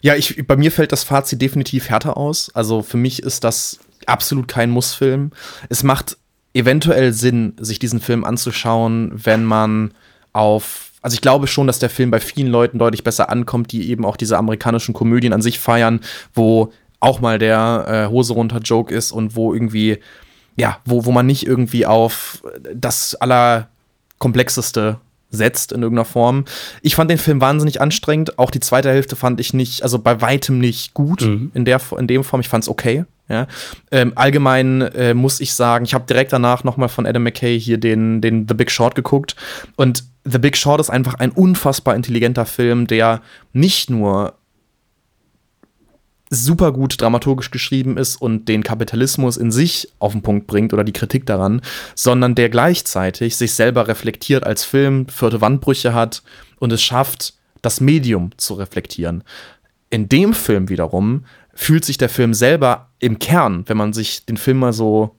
[0.02, 2.52] Ja, ich, bei mir fällt das Fazit definitiv härter aus.
[2.54, 5.32] Also für mich ist das absolut kein Mussfilm.
[5.70, 6.18] Es macht
[6.54, 9.94] eventuell Sinn, sich diesen Film anzuschauen, wenn man
[10.34, 13.90] auf also ich glaube schon, dass der Film bei vielen Leuten deutlich besser ankommt, die
[13.90, 16.02] eben auch diese amerikanischen Komödien an sich feiern,
[16.36, 16.72] wo
[17.02, 20.00] auch mal der äh, Hose runter Joke ist und wo irgendwie
[20.56, 22.44] ja, wo, wo man nicht irgendwie auf
[22.74, 24.98] das allerkomplexeste
[25.34, 26.46] setzt in irgendeiner Form.
[26.82, 28.38] Ich fand den Film wahnsinnig anstrengend.
[28.38, 31.52] Auch die zweite Hälfte fand ich nicht, also bei weitem nicht gut mhm.
[31.54, 32.42] in, der, in dem Form.
[32.42, 33.06] Ich fand es okay.
[33.30, 33.48] Ja.
[33.92, 37.58] Ähm, allgemein äh, muss ich sagen, ich habe direkt danach noch mal von Adam McKay
[37.58, 39.38] hier den, den The Big Short geguckt.
[39.78, 43.22] Und The Big Short ist einfach ein unfassbar intelligenter Film, der
[43.54, 44.34] nicht nur
[46.32, 50.86] super gut dramaturgisch geschrieben ist und den Kapitalismus in sich auf den Punkt bringt oder
[50.86, 51.62] die Kritik daran,
[51.94, 56.24] sondern der gleichzeitig sich selber reflektiert als Film, vierte Wandbrüche hat
[56.58, 59.24] und es schafft, das Medium zu reflektieren.
[59.90, 64.38] In dem Film wiederum fühlt sich der Film selber im Kern, wenn man sich den
[64.38, 65.16] Film mal so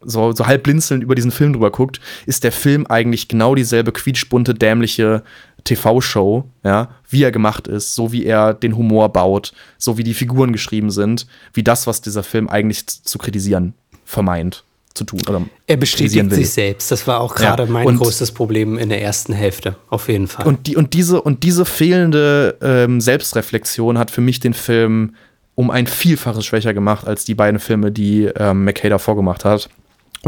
[0.00, 3.92] so, so halb blinzelnd über diesen Film drüber guckt, ist der Film eigentlich genau dieselbe
[3.92, 5.24] quietschbunte, dämliche
[5.64, 10.14] TV-Show, ja, wie er gemacht ist, so wie er den Humor baut, so wie die
[10.14, 15.20] Figuren geschrieben sind, wie das, was dieser Film eigentlich zu kritisieren vermeint zu tun.
[15.28, 16.90] Oder er bestätigt sich selbst.
[16.90, 17.70] Das war auch gerade ja.
[17.70, 20.46] mein und, großes Problem in der ersten Hälfte, auf jeden Fall.
[20.46, 25.14] Und, die, und, diese, und diese fehlende ähm, Selbstreflexion hat für mich den Film
[25.54, 29.68] um ein Vielfaches schwächer gemacht als die beiden Filme, die ähm, McKay davor gemacht hat.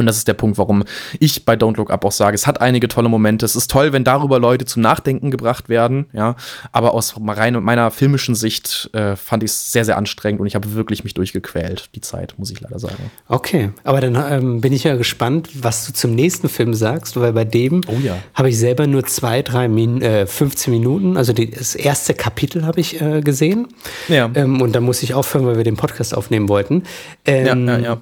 [0.01, 0.85] Und das ist der Punkt, warum
[1.19, 3.45] ich bei Don't Look Up auch sage, es hat einige tolle Momente.
[3.45, 6.37] Es ist toll, wenn darüber Leute zum Nachdenken gebracht werden, ja.
[6.73, 10.55] Aber aus rein meiner filmischen Sicht äh, fand ich es sehr, sehr anstrengend und ich
[10.55, 13.11] habe wirklich mich durchgequält, die Zeit, muss ich leider sagen.
[13.29, 17.33] Okay, aber dann ähm, bin ich ja gespannt, was du zum nächsten Film sagst, weil
[17.33, 18.17] bei dem oh, ja.
[18.35, 22.65] habe ich selber nur zwei, drei, Min äh, 15 Minuten, also die, das erste Kapitel
[22.65, 23.69] habe ich äh, gesehen.
[24.09, 24.31] Ja.
[24.35, 26.85] Ähm, und da muss ich aufhören, weil wir den Podcast aufnehmen wollten.
[27.27, 28.01] Ähm, ja, ja, ja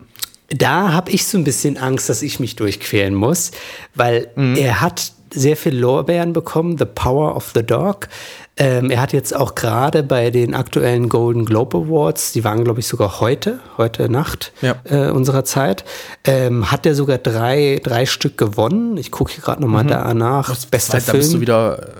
[0.49, 3.51] da habe ich so ein bisschen Angst, dass ich mich durchquälen muss,
[3.95, 4.57] weil mhm.
[4.57, 8.09] er hat sehr viel Lorbeeren bekommen, The Power of the Dog.
[8.57, 12.81] Ähm, er hat jetzt auch gerade bei den aktuellen Golden Globe Awards, die waren, glaube
[12.81, 14.77] ich, sogar heute, heute Nacht ja.
[14.85, 15.85] äh, unserer Zeit,
[16.25, 18.97] ähm, hat er sogar drei, drei Stück gewonnen.
[18.97, 19.89] Ich gucke hier gerade nochmal mhm.
[19.89, 20.49] danach.
[20.49, 21.13] Das bester Zeit, Film.
[21.13, 21.93] Da bist du wieder äh,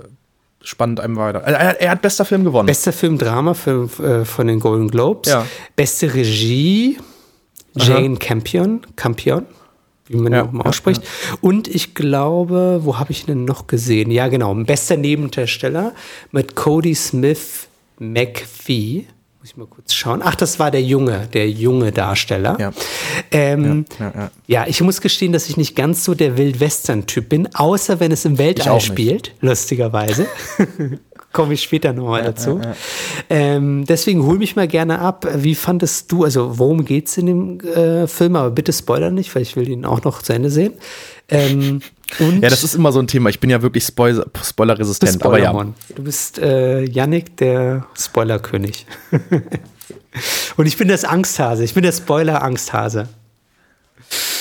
[0.63, 1.41] spannend einem weiter.
[1.41, 2.67] Er, er, hat bester Film gewonnen.
[2.67, 5.31] Bester Film Drama für, äh, von den Golden Globes.
[5.31, 5.47] Ja.
[5.77, 6.99] Beste Regie
[7.75, 8.17] Jane.
[8.17, 9.47] Campion, Campion,
[10.07, 11.03] wie man ja, mal ausspricht.
[11.03, 11.39] Ja, ja.
[11.41, 14.11] Und ich glaube, wo habe ich ihn denn noch gesehen?
[14.11, 15.95] Ja, genau, bester Nebendarsteller
[16.33, 19.07] mit Cody Smith McPhee.
[19.41, 20.21] Muss ich mal kurz schauen.
[20.25, 22.57] Ach, das war der junge, der junge Darsteller.
[22.59, 22.73] Ja.
[23.31, 28.01] Ähm, ja, ja, ich muss gestehen, dass ich nicht ganz so der Wildwestern-Typ bin, außer
[28.01, 30.27] wenn es im Weltall spielt, lustigerweise.
[31.39, 32.59] komme ich später nochmal ja, dazu.
[32.61, 32.77] Ja, ja.
[33.31, 35.25] Ähm, deswegen hol mich mal gerne ab.
[35.37, 38.35] Wie fandest du, also worum geht es in dem äh, Film?
[38.35, 40.73] Aber bitte spoiler nicht, weil ich will ihn auch noch zu Ende sehen.
[41.29, 41.81] Ähm,
[42.19, 43.31] ja, das ist immer so ein Thema.
[43.31, 45.13] Ich bin ja wirklich Spoiler, spoilerresistent.
[45.13, 45.73] Spoiler aber ja.
[45.95, 48.85] Du bist äh, Yannick, der Spoilerkönig.
[50.57, 51.63] Und ich bin das Angsthase.
[51.63, 53.09] Ich bin der Spoiler-Angsthase.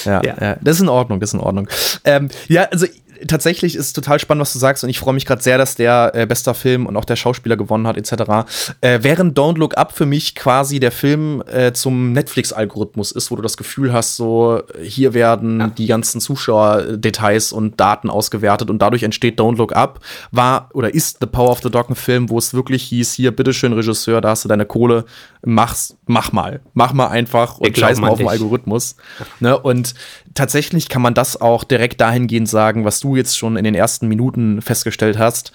[0.04, 0.58] Ja, ja, ja.
[0.62, 1.70] das ist in Ordnung, das ist in Ordnung.
[2.06, 2.88] Ähm, ja, also
[3.28, 6.12] tatsächlich ist total spannend, was du sagst, und ich freue mich gerade sehr, dass der
[6.14, 8.48] äh, bester Film und auch der Schauspieler gewonnen hat, etc.
[8.82, 13.36] Äh, während Don't Look Up für mich quasi der Film äh, zum Netflix-Algorithmus ist, wo
[13.36, 15.68] du das Gefühl hast, so hier werden ja.
[15.68, 20.00] die ganzen Zuschauerdetails und Daten ausgewertet und dadurch entsteht Don't Look Up,
[20.32, 23.32] war oder ist The Power of the Dog ein Film, wo es wirklich hieß, hier,
[23.32, 25.06] bitteschön, Regisseur, da hast du deine Kohle,
[25.46, 26.62] mach's, mach mal.
[26.74, 28.96] Mach mal einfach und scheiß mal auf den Algorithmus.
[29.40, 29.58] Ne?
[29.58, 29.94] Und
[30.38, 34.08] tatsächlich kann man das auch direkt dahingehend sagen, was du jetzt schon in den ersten
[34.08, 35.52] Minuten festgestellt hast.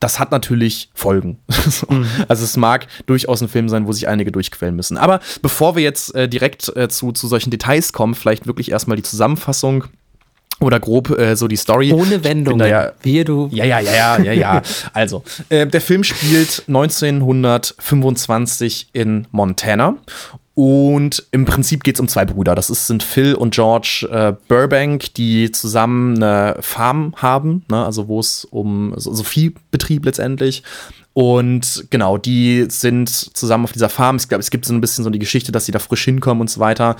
[0.00, 1.38] Das hat natürlich Folgen.
[1.88, 2.06] mhm.
[2.28, 4.96] Also es mag durchaus ein Film sein, wo sich einige durchquellen müssen.
[4.96, 8.96] Aber bevor wir jetzt äh, direkt äh, zu, zu solchen Details kommen, vielleicht wirklich erstmal
[8.96, 9.84] die Zusammenfassung
[10.60, 11.92] oder grob äh, so die Story.
[11.92, 12.60] Ohne Wendung.
[12.60, 13.48] Ja, wie du.
[13.50, 14.62] Ja, ja, ja, ja, ja, ja.
[14.92, 19.96] also, äh, der Film spielt 1925 in Montana
[20.58, 22.56] und im Prinzip geht es um zwei Brüder.
[22.56, 27.84] Das ist, sind Phil und George äh, Burbank, die zusammen eine Farm haben, ne?
[27.84, 30.64] also wo es um so, so Viehbetrieb letztendlich.
[31.12, 34.16] Und genau, die sind zusammen auf dieser Farm.
[34.16, 36.40] Ich glaube, es gibt so ein bisschen so die Geschichte, dass sie da frisch hinkommen
[36.40, 36.96] und so weiter.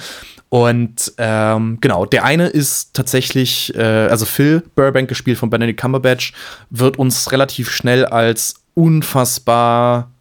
[0.51, 6.33] Und ähm, genau, der eine ist tatsächlich, äh, also Phil Burbank, gespielt von Benedict Cumberbatch,
[6.71, 10.13] wird uns relativ schnell als unfassbar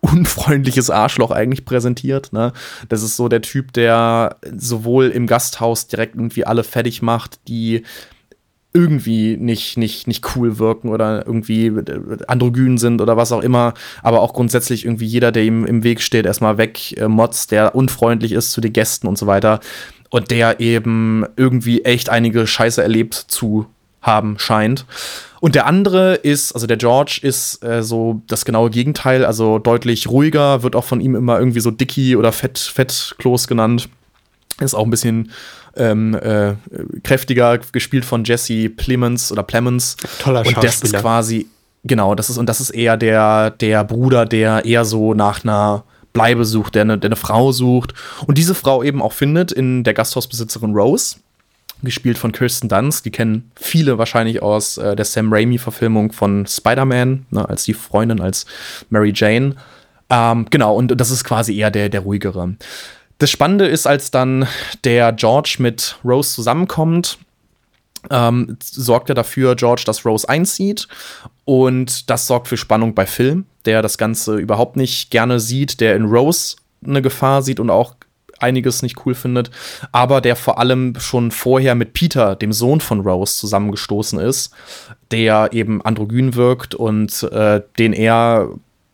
[0.00, 2.32] unfreundliches Arschloch eigentlich präsentiert.
[2.32, 2.52] Ne?
[2.88, 7.82] Das ist so der Typ, der sowohl im Gasthaus direkt irgendwie alle fertig macht, die
[8.74, 11.72] irgendwie nicht, nicht, nicht cool wirken oder irgendwie
[12.28, 16.02] androgyn sind oder was auch immer, aber auch grundsätzlich irgendwie jeder, der ihm im Weg
[16.02, 19.60] steht, erstmal weg, äh, Mods, der unfreundlich ist zu den Gästen und so weiter.
[20.10, 23.66] und der eben irgendwie echt einige Scheiße erlebt zu
[24.02, 24.86] haben scheint.
[25.40, 30.08] Und der andere ist, also der George ist äh, so das genaue Gegenteil, also deutlich
[30.08, 33.88] ruhiger, wird auch von ihm immer irgendwie so Dicky oder Fett, Fettklos genannt.
[34.60, 35.30] Ist auch ein bisschen
[35.76, 36.54] ähm, äh,
[37.04, 39.96] kräftiger, gespielt von Jesse Plemons oder Plemons.
[40.18, 40.56] Toller Schauspieler.
[40.56, 41.46] Und das ist quasi,
[41.84, 45.84] genau, das ist, und das ist eher der, der Bruder, der eher so nach einer
[46.12, 47.94] Bleibe sucht, der eine, der eine Frau sucht.
[48.26, 51.16] Und diese Frau eben auch findet in der Gasthausbesitzerin Rose
[51.82, 53.04] gespielt von Kirsten Dunst.
[53.04, 58.20] Die kennen viele wahrscheinlich aus äh, der Sam Raimi-Verfilmung von Spider-Man, ne, als die Freundin,
[58.20, 58.46] als
[58.90, 59.54] Mary Jane.
[60.10, 62.54] Ähm, genau, und das ist quasi eher der, der ruhigere.
[63.18, 64.46] Das Spannende ist, als dann
[64.84, 67.18] der George mit Rose zusammenkommt,
[68.10, 70.88] ähm, sorgt er dafür, George, dass Rose einzieht.
[71.44, 75.96] Und das sorgt für Spannung bei Phil, der das Ganze überhaupt nicht gerne sieht, der
[75.96, 77.96] in Rose eine Gefahr sieht und auch
[78.40, 79.50] einiges nicht cool findet,
[79.92, 84.52] aber der vor allem schon vorher mit Peter, dem Sohn von Rose, zusammengestoßen ist,
[85.10, 88.50] der eben androgyn wirkt und äh, den er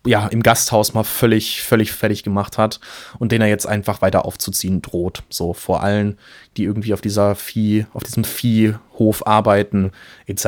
[0.07, 2.79] ja, im Gasthaus mal völlig, völlig fertig gemacht hat
[3.19, 5.23] und den er jetzt einfach weiter aufzuziehen droht.
[5.31, 6.19] So vor allen,
[6.57, 9.93] die irgendwie auf dieser Vieh, auf diesem Viehhof arbeiten,
[10.27, 10.47] etc.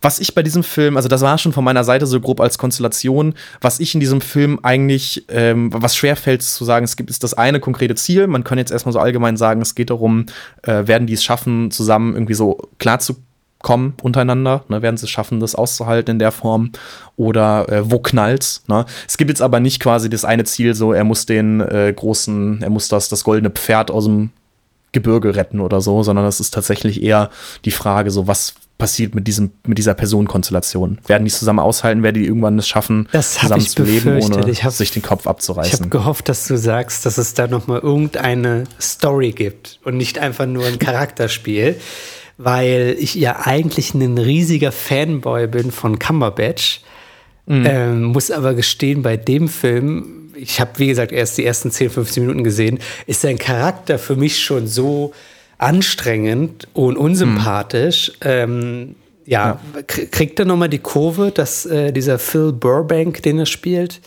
[0.00, 2.58] Was ich bei diesem Film, also das war schon von meiner Seite so grob als
[2.58, 7.22] Konstellation, was ich in diesem Film eigentlich, ähm, was schwerfällt zu sagen, es gibt ist
[7.22, 8.26] das eine konkrete Ziel.
[8.26, 10.26] Man kann jetzt erstmal so allgemein sagen, es geht darum,
[10.62, 13.16] äh, werden die es schaffen, zusammen irgendwie so klar zu
[13.62, 14.64] kommen untereinander?
[14.68, 14.82] Ne?
[14.82, 16.72] Werden sie es schaffen, das auszuhalten in der Form?
[17.16, 18.64] Oder äh, wo knallt's?
[18.68, 18.84] Ne?
[19.06, 22.62] Es gibt jetzt aber nicht quasi das eine Ziel, so er muss den äh, großen,
[22.62, 24.30] er muss das, das goldene Pferd aus dem
[24.92, 27.30] Gebirge retten oder so, sondern es ist tatsächlich eher
[27.64, 30.98] die Frage, so was passiert mit diesem mit dieser Personenkonstellation?
[31.06, 32.02] Werden die zusammen aushalten?
[32.02, 35.72] Werden die irgendwann es schaffen, das zusammen zu leben, ohne hab, sich den Kopf abzureißen?
[35.72, 39.96] Ich habe gehofft, dass du sagst, dass es da noch mal irgendeine Story gibt und
[39.96, 41.76] nicht einfach nur ein Charakterspiel
[42.38, 46.80] weil ich ja eigentlich ein riesiger Fanboy bin von Cumberbatch.
[47.46, 47.66] Mhm.
[47.66, 51.90] Ähm, muss aber gestehen, bei dem Film, ich habe wie gesagt erst die ersten 10,
[51.90, 55.12] 15 Minuten gesehen, ist sein Charakter für mich schon so
[55.58, 58.12] anstrengend und unsympathisch.
[58.22, 58.28] Mhm.
[58.28, 63.46] Ähm, ja, ja, kriegt er nochmal die Kurve, dass äh, dieser Phil Burbank, den er
[63.46, 64.00] spielt,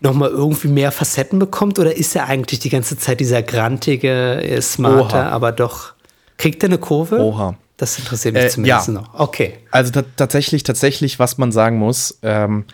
[0.00, 1.78] nochmal irgendwie mehr Facetten bekommt?
[1.78, 5.94] Oder ist er eigentlich die ganze Zeit dieser grantige, äh, smarte, aber doch.
[6.36, 7.20] Kriegt er eine Kurve?
[7.20, 7.56] Oha.
[7.76, 8.94] Das interessiert mich äh, zumindest ja.
[8.94, 9.18] noch.
[9.18, 9.58] Okay.
[9.70, 12.64] Also tatsächlich, tatsächlich, was man sagen muss, ähm,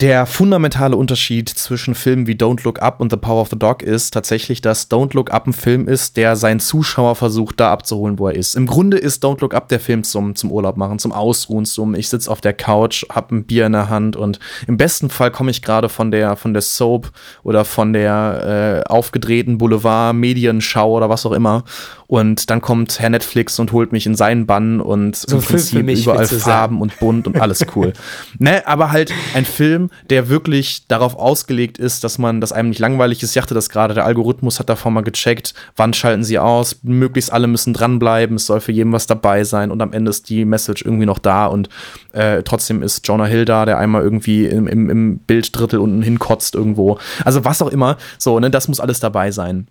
[0.00, 3.82] der fundamentale Unterschied zwischen Filmen wie Don't Look Up und The Power of the Dog
[3.82, 8.16] ist tatsächlich, dass Don't Look Up ein Film ist, der seinen Zuschauer versucht, da abzuholen,
[8.16, 8.54] wo er ist.
[8.54, 11.96] Im Grunde ist Don't Look Up der Film zum, zum Urlaub machen, zum Ausruhen, zum
[11.96, 14.38] ich sitze auf der Couch, hab ein Bier in der Hand und
[14.68, 17.10] im besten Fall komme ich gerade von der, von der Soap
[17.42, 21.64] oder von der äh, aufgedrehten Boulevard-Medienschau oder was auch immer
[22.08, 25.84] und dann kommt Herr Netflix und holt mich in seinen Bann und so im Prinzip
[25.84, 27.92] mich, überall Farben und bunt und alles cool.
[28.38, 32.78] ne, aber halt ein Film, der wirklich darauf ausgelegt ist, dass man, dass einem nicht
[32.78, 33.30] langweilig ist.
[33.30, 37.32] Ich dachte das gerade, der Algorithmus hat davor mal gecheckt, wann schalten sie aus, möglichst
[37.32, 40.44] alle müssen dranbleiben, es soll für jeden was dabei sein und am Ende ist die
[40.44, 41.68] Message irgendwie noch da und
[42.12, 46.54] äh, trotzdem ist Jonah Hill da, der einmal irgendwie im, im, im Bilddrittel unten hinkotzt
[46.54, 46.98] irgendwo.
[47.24, 49.68] Also was auch immer, so, ne, das muss alles dabei sein.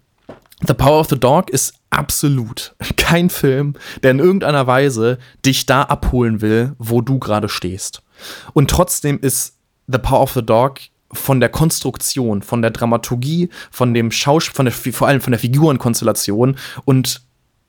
[0.66, 5.84] The Power of the Dog ist absolut kein Film, der in irgendeiner Weise dich da
[5.84, 8.02] abholen will, wo du gerade stehst.
[8.54, 9.57] Und trotzdem ist
[9.88, 10.80] The Power of the Dog
[11.14, 15.40] von der Konstruktion, von der Dramaturgie, von dem Schauspiel, von der, vor allem von der
[15.40, 17.22] Figurenkonstellation und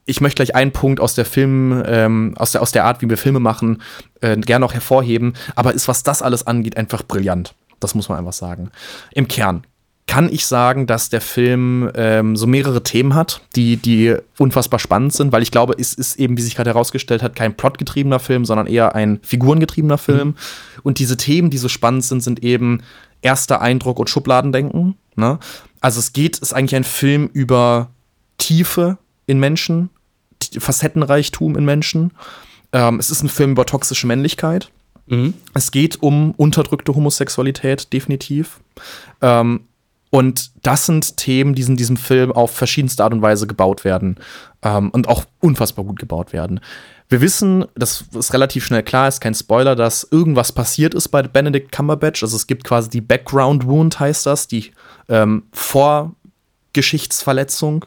[0.08, 3.10] ich möchte gleich einen Punkt aus der Film, ähm, aus, der, aus der Art, wie
[3.10, 3.82] wir Filme machen,
[4.22, 7.54] äh, gerne noch hervorheben, aber ist, was das alles angeht, einfach brillant.
[7.78, 8.70] Das muss man einfach sagen.
[9.12, 9.64] Im Kern
[10.08, 15.12] kann ich sagen, dass der Film ähm, so mehrere Themen hat, die, die unfassbar spannend
[15.12, 18.46] sind, weil ich glaube, es ist eben, wie sich gerade herausgestellt hat, kein plotgetriebener Film,
[18.46, 20.28] sondern eher ein figurengetriebener Film.
[20.28, 20.34] Mhm.
[20.82, 22.82] Und diese Themen, die so spannend sind, sind eben
[23.20, 24.96] erster Eindruck und Schubladendenken.
[25.14, 25.38] Ne?
[25.80, 27.90] Also es geht, ist eigentlich ein Film über
[28.38, 28.96] Tiefe
[29.26, 29.90] in Menschen,
[30.58, 32.12] Facettenreichtum in Menschen.
[32.72, 34.70] Ähm, es ist ein Film über toxische Männlichkeit.
[35.06, 35.34] Mhm.
[35.52, 38.60] Es geht um unterdrückte Homosexualität, definitiv.
[39.20, 39.67] Ähm,
[40.10, 44.16] und das sind Themen, die in diesem Film auf verschiedenste Art und Weise gebaut werden
[44.62, 46.60] ähm, und auch unfassbar gut gebaut werden.
[47.10, 51.22] Wir wissen, das ist relativ schnell klar, ist kein Spoiler, dass irgendwas passiert ist bei
[51.22, 52.22] Benedict Cumberbatch.
[52.22, 54.72] Also es gibt quasi die Background Wound, heißt das, die
[55.08, 57.86] ähm, Vorgeschichtsverletzung,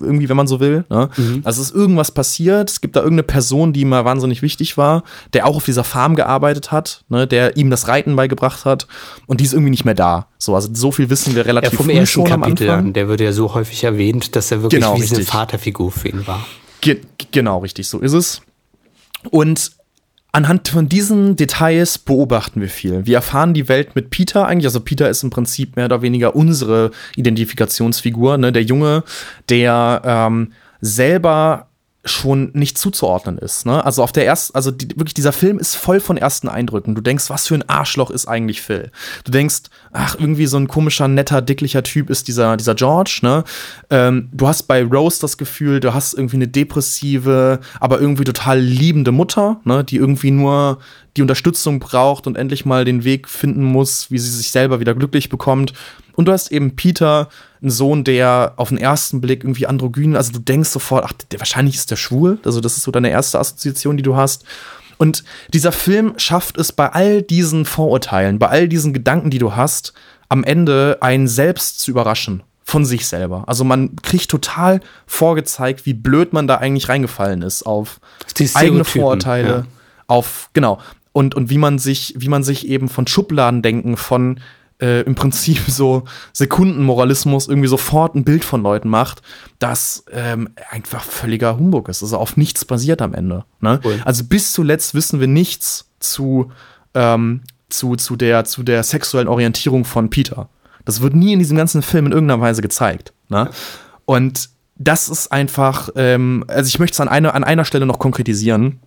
[0.00, 0.84] irgendwie, wenn man so will.
[0.90, 1.08] Ne?
[1.16, 1.42] Mhm.
[1.44, 5.02] Also es ist irgendwas passiert, es gibt da irgendeine Person, die mal wahnsinnig wichtig war,
[5.32, 7.26] der auch auf dieser Farm gearbeitet hat, ne?
[7.26, 8.86] der ihm das Reiten beigebracht hat
[9.26, 10.26] und die ist irgendwie nicht mehr da.
[10.38, 12.92] So, also so viel wissen wir relativ ja, vom früh ersten schon Kapitel an.
[12.92, 16.26] Der wird ja so häufig erwähnt, dass er wirklich genau, wie eine Vaterfigur für ihn
[16.26, 16.44] war.
[16.80, 18.42] Ge genau, richtig, so ist es.
[19.30, 19.72] Und
[20.32, 23.04] Anhand von diesen Details beobachten wir viel.
[23.06, 24.66] Wir erfahren die Welt mit Peter eigentlich.
[24.66, 28.52] Also Peter ist im Prinzip mehr oder weniger unsere Identifikationsfigur, ne?
[28.52, 29.02] Der Junge,
[29.48, 31.69] der ähm, selber
[32.04, 33.66] schon nicht zuzuordnen ist.
[33.66, 33.84] Ne?
[33.84, 36.94] Also auf der ersten, also die, wirklich dieser Film ist voll von ersten Eindrücken.
[36.94, 38.90] Du denkst, was für ein Arschloch ist eigentlich Phil?
[39.24, 43.20] Du denkst, ach irgendwie so ein komischer, netter, dicklicher Typ ist dieser dieser George.
[43.22, 43.44] Ne?
[43.90, 48.58] Ähm, du hast bei Rose das Gefühl, du hast irgendwie eine depressive, aber irgendwie total
[48.58, 49.84] liebende Mutter, ne?
[49.84, 50.78] die irgendwie nur
[51.16, 54.94] die Unterstützung braucht und endlich mal den Weg finden muss, wie sie sich selber wieder
[54.94, 55.74] glücklich bekommt.
[56.20, 57.30] Und du hast eben Peter,
[57.62, 61.40] einen Sohn, der auf den ersten Blick irgendwie androgyn, also du denkst sofort, ach, der,
[61.40, 62.38] wahrscheinlich ist der schwul.
[62.44, 64.44] Also das ist so deine erste Assoziation, die du hast.
[64.98, 69.56] Und dieser Film schafft es bei all diesen Vorurteilen, bei all diesen Gedanken, die du
[69.56, 69.94] hast,
[70.28, 73.44] am Ende einen selbst zu überraschen von sich selber.
[73.46, 77.98] Also man kriegt total vorgezeigt, wie blöd man da eigentlich reingefallen ist auf
[78.52, 79.64] eigene Vorurteile, ja.
[80.06, 80.80] auf genau
[81.12, 84.38] und und wie man sich wie man sich eben von Schubladendenken von
[84.80, 89.22] äh, im Prinzip so Sekundenmoralismus irgendwie sofort ein Bild von Leuten macht,
[89.58, 92.02] das ähm, einfach völliger Humbug ist.
[92.02, 93.44] Also auf nichts basiert am Ende.
[93.60, 93.80] Ne?
[93.84, 94.00] Cool.
[94.04, 96.50] Also bis zuletzt wissen wir nichts zu,
[96.94, 100.48] ähm, zu, zu, der, zu der sexuellen Orientierung von Peter.
[100.84, 103.12] Das wird nie in diesem ganzen Film in irgendeiner Weise gezeigt.
[103.28, 103.50] Ne?
[104.06, 107.98] Und das ist einfach, ähm, also ich möchte es an, eine, an einer Stelle noch
[107.98, 108.80] konkretisieren.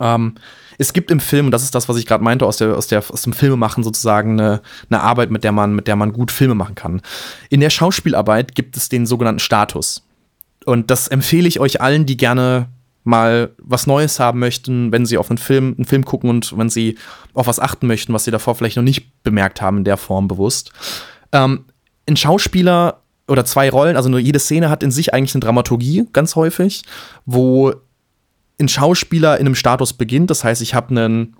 [0.00, 0.34] Ähm,
[0.80, 2.86] es gibt im Film, und das ist das, was ich gerade meinte, aus, der, aus,
[2.86, 6.30] der, aus dem Filmemachen sozusagen eine, eine Arbeit, mit der, man, mit der man gut
[6.30, 7.02] Filme machen kann.
[7.50, 10.02] In der Schauspielarbeit gibt es den sogenannten Status.
[10.64, 12.70] Und das empfehle ich euch allen, die gerne
[13.04, 16.70] mal was Neues haben möchten, wenn sie auf einen Film, einen Film gucken und wenn
[16.70, 16.96] sie
[17.34, 20.28] auf was achten möchten, was sie davor vielleicht noch nicht bemerkt haben in der Form
[20.28, 20.72] bewusst.
[21.32, 21.66] Ähm,
[22.08, 26.06] ein Schauspieler oder zwei Rollen, also nur jede Szene hat in sich eigentlich eine Dramaturgie,
[26.14, 26.84] ganz häufig,
[27.26, 27.74] wo
[28.60, 30.30] ein Schauspieler in einem Status beginnt.
[30.30, 31.36] Das heißt, ich habe einen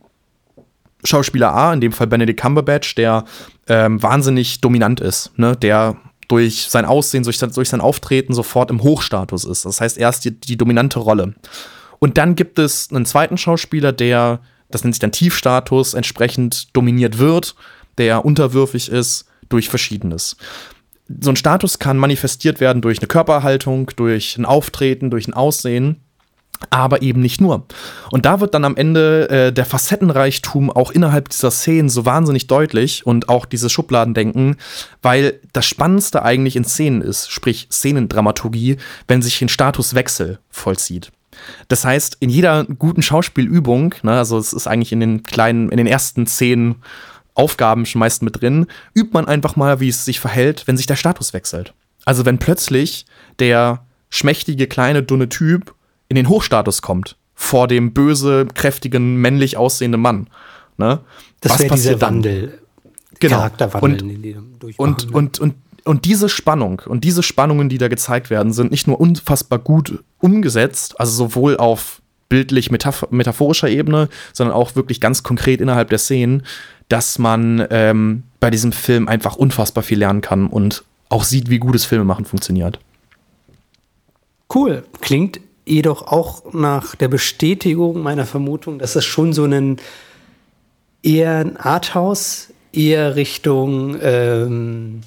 [1.05, 3.25] Schauspieler A, in dem Fall Benedict Cumberbatch, der
[3.69, 5.57] ähm, wahnsinnig dominant ist, ne?
[5.57, 5.97] der
[6.29, 9.65] durch sein Aussehen, durch durch sein Auftreten sofort im Hochstatus ist.
[9.65, 11.35] Das heißt, er ist die, die dominante Rolle.
[11.99, 14.41] Und dann gibt es einen zweiten Schauspieler, der,
[14.71, 17.57] das nennt sich dann Tiefstatus, entsprechend dominiert wird,
[17.99, 20.37] der unterwürfig ist durch Verschiedenes.
[21.21, 25.97] So ein Status kann manifestiert werden durch eine Körperhaltung, durch ein Auftreten, durch ein Aussehen
[26.69, 27.65] aber eben nicht nur.
[28.11, 32.47] Und da wird dann am Ende äh, der Facettenreichtum auch innerhalb dieser Szenen so wahnsinnig
[32.47, 34.57] deutlich und auch dieses Schubladendenken,
[35.01, 38.77] weil das Spannendste eigentlich in Szenen ist, sprich Szenendramaturgie,
[39.09, 41.11] wenn sich ein Statuswechsel vollzieht.
[41.69, 45.79] Das heißt, in jeder guten Schauspielübung, ne, also es ist eigentlich in den kleinen, in
[45.79, 46.77] den ersten zehn
[47.35, 50.87] Aufgaben schon meist mit drin, übt man einfach mal, wie es sich verhält, wenn sich
[50.87, 51.73] der Status wechselt.
[52.05, 53.07] Also wenn plötzlich
[53.39, 55.75] der schmächtige, kleine, dünne Typ
[56.11, 60.27] in den Hochstatus kommt vor dem böse, kräftigen, männlich aussehenden Mann.
[60.77, 61.01] Ne?
[61.41, 62.59] Das wäre dieser Wandel.
[63.19, 63.37] Genau.
[63.37, 64.37] Charakterwandel, und, die
[64.77, 65.13] und, ne?
[65.13, 65.55] und, und,
[65.85, 70.03] und diese Spannung und diese Spannungen, die da gezeigt werden, sind nicht nur unfassbar gut
[70.19, 75.99] umgesetzt, also sowohl auf bildlich metaph metaphorischer Ebene, sondern auch wirklich ganz konkret innerhalb der
[75.99, 76.43] Szenen,
[76.89, 81.59] dass man ähm, bei diesem Film einfach unfassbar viel lernen kann und auch sieht, wie
[81.59, 82.79] gutes Filmemachen funktioniert.
[84.53, 84.85] Cool.
[85.01, 85.41] Klingt
[85.71, 89.77] jedoch auch nach der Bestätigung meiner Vermutung, dass es schon so ein
[91.03, 95.01] eher ein Arthouse, eher Richtung ähm,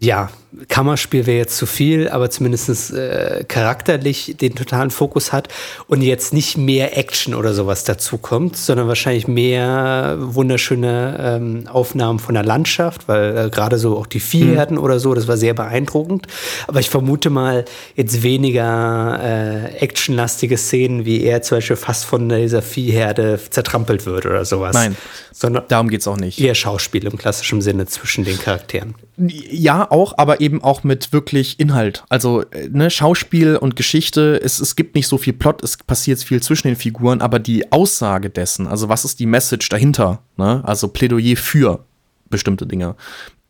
[0.00, 0.30] ja,
[0.68, 5.48] Kammerspiel wäre jetzt zu viel, aber zumindest äh, charakterlich den totalen Fokus hat
[5.88, 12.18] und jetzt nicht mehr Action oder sowas dazu kommt, sondern wahrscheinlich mehr wunderschöne ähm, Aufnahmen
[12.18, 14.82] von der Landschaft, weil äh, gerade so auch die Viehherden mhm.
[14.82, 16.26] oder so, das war sehr beeindruckend.
[16.66, 17.64] Aber ich vermute mal
[17.96, 24.26] jetzt weniger äh, actionlastige Szenen, wie er zum Beispiel fast von dieser Viehherde zertrampelt wird
[24.26, 24.74] oder sowas.
[24.74, 24.96] Nein,
[25.32, 26.40] sondern darum geht es auch nicht.
[26.40, 28.94] Eher Schauspiel im klassischen Sinne zwischen den Charakteren.
[29.16, 32.04] Ja, auch, aber eben auch mit wirklich Inhalt.
[32.08, 36.22] Also, äh, ne, Schauspiel und Geschichte, es, es gibt nicht so viel Plot, es passiert
[36.22, 40.62] viel zwischen den Figuren, aber die Aussage dessen, also was ist die Message dahinter, ne?
[40.64, 41.84] Also Plädoyer für
[42.28, 42.94] bestimmte Dinge.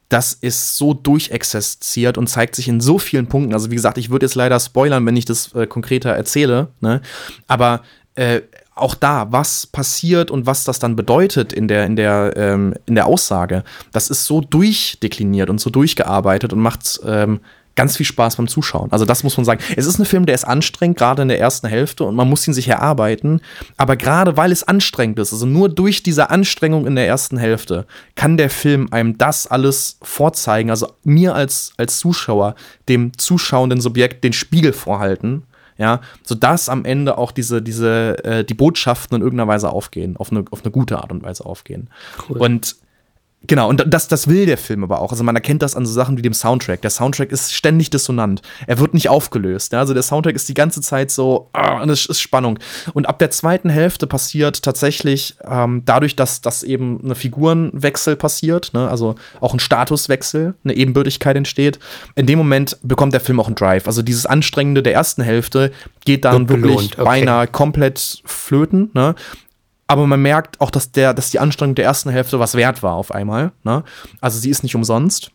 [0.09, 3.55] Das ist so durchexerziert und zeigt sich in so vielen Punkten.
[3.55, 7.01] Also, wie gesagt, ich würde jetzt leider spoilern, wenn ich das äh, konkreter erzähle, ne?
[7.49, 7.83] Aber
[8.15, 8.43] äh,
[8.75, 12.95] auch da, was passiert und was das dann bedeutet in der, in der, ähm, in
[12.95, 13.63] der Aussage,
[13.93, 17.41] das ist so durchdekliniert und so durchgearbeitet und macht ähm,
[17.77, 18.91] ganz viel Spaß beim Zuschauen.
[18.93, 19.61] Also das muss man sagen.
[19.77, 22.47] Es ist ein Film, der ist anstrengend, gerade in der ersten Hälfte und man muss
[22.47, 23.41] ihn sich erarbeiten.
[23.77, 27.87] Aber gerade weil es anstrengend ist, also nur durch diese Anstrengung in der ersten Hälfte,
[28.15, 30.71] kann der Film einem das alles vorzeigen.
[30.71, 32.55] Also mir als, als Zuschauer,
[32.89, 35.45] dem zuschauenden Subjekt, den Spiegel vorhalten.
[35.77, 40.31] Ja, sodass am Ende auch diese, diese, äh, die Botschaften in irgendeiner Weise aufgehen, auf
[40.31, 41.89] eine, auf eine gute Art und Weise aufgehen.
[42.29, 42.39] Cool.
[42.39, 42.77] Und
[43.47, 45.13] Genau, und das, das will der Film aber auch.
[45.13, 46.81] Also man erkennt das an so Sachen wie dem Soundtrack.
[46.83, 48.41] Der Soundtrack ist ständig dissonant.
[48.67, 49.73] Er wird nicht aufgelöst.
[49.73, 49.81] Ja?
[49.81, 52.59] Also der Soundtrack ist die ganze Zeit so, ah, und es ist Spannung.
[52.95, 58.73] Und ab der zweiten Hälfte passiert tatsächlich, ähm, dadurch, dass, dass eben eine Figurenwechsel passiert,
[58.73, 58.89] ne?
[58.89, 61.79] also auch ein Statuswechsel, eine Ebenbürtigkeit entsteht,
[62.15, 63.87] in dem Moment bekommt der Film auch einen Drive.
[63.87, 65.71] Also dieses Anstrengende der ersten Hälfte
[66.05, 67.05] geht dann wirklich okay.
[67.05, 68.91] beinahe komplett flöten.
[68.95, 69.15] Ne?
[69.87, 72.95] Aber man merkt auch, dass, der, dass die Anstrengung der ersten Hälfte was wert war
[72.95, 73.53] auf einmal.
[73.65, 73.85] Ne?
[74.21, 75.31] Also sie ist nicht umsonst.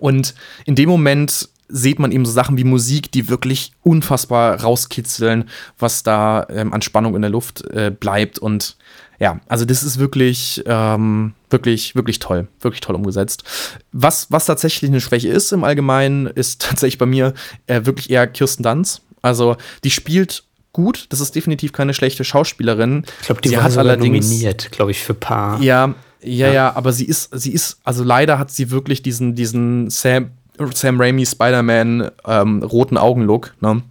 [0.00, 0.34] Und
[0.66, 6.02] in dem Moment sieht man eben so Sachen wie Musik, die wirklich unfassbar rauskitzeln, was
[6.02, 8.38] da ähm, an Spannung in der Luft äh, bleibt.
[8.38, 8.76] Und
[9.18, 13.44] ja, also das ist wirklich, ähm, wirklich, wirklich toll, wirklich toll umgesetzt.
[13.92, 17.34] Was, was tatsächlich eine Schwäche ist im Allgemeinen, ist tatsächlich bei mir
[17.66, 19.02] äh, wirklich eher Kirsten Dunst.
[19.22, 21.06] Also die spielt gut.
[21.10, 23.04] Das ist definitiv keine schlechte Schauspielerin.
[23.20, 25.60] Ich glaube, die sie hat allerdings nominiert, glaube ich, für Paar.
[25.60, 29.34] Ja, ja, ja, ja, aber sie ist, sie ist, also leider hat sie wirklich diesen,
[29.34, 30.30] diesen Sam,
[30.74, 33.82] Sam Raimi Spider-Man ähm, roten Augen-Look, ne?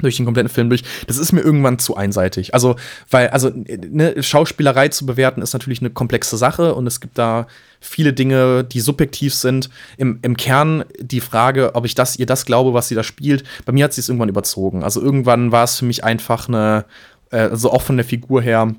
[0.00, 0.82] Durch den kompletten Film durch.
[1.06, 2.54] Das ist mir irgendwann zu einseitig.
[2.54, 2.76] Also,
[3.10, 7.46] weil, also, ne, Schauspielerei zu bewerten ist natürlich eine komplexe Sache und es gibt da
[7.80, 9.68] viele Dinge, die subjektiv sind.
[9.96, 13.44] Im, im Kern die Frage, ob ich das, ihr das glaube, was sie da spielt.
[13.64, 14.82] Bei mir hat sie es irgendwann überzogen.
[14.82, 16.84] Also irgendwann war es für mich einfach eine,
[17.30, 18.74] äh, also auch von der Figur her,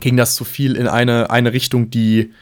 [0.00, 2.32] ging das zu viel in eine, eine Richtung, die,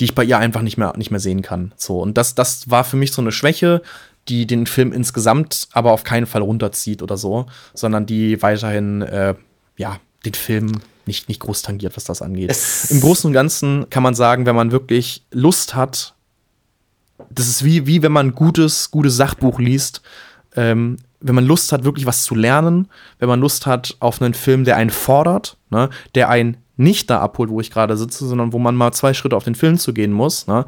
[0.00, 1.72] die ich bei ihr einfach nicht mehr, nicht mehr sehen kann.
[1.76, 3.82] So, und das, das war für mich so eine Schwäche
[4.28, 9.34] die den Film insgesamt aber auf keinen Fall runterzieht oder so, sondern die weiterhin, äh,
[9.76, 12.50] ja, den Film nicht, nicht groß tangiert, was das angeht.
[12.50, 16.14] Es Im Großen und Ganzen kann man sagen, wenn man wirklich Lust hat,
[17.30, 20.02] das ist wie, wie wenn man ein gutes, gutes Sachbuch liest,
[20.54, 24.34] ähm, wenn man Lust hat, wirklich was zu lernen, wenn man Lust hat auf einen
[24.34, 28.52] Film, der einen fordert, ne, der einen nicht da abholt, wo ich gerade sitze, sondern
[28.52, 30.64] wo man mal zwei Schritte auf den Film zu gehen muss, ne,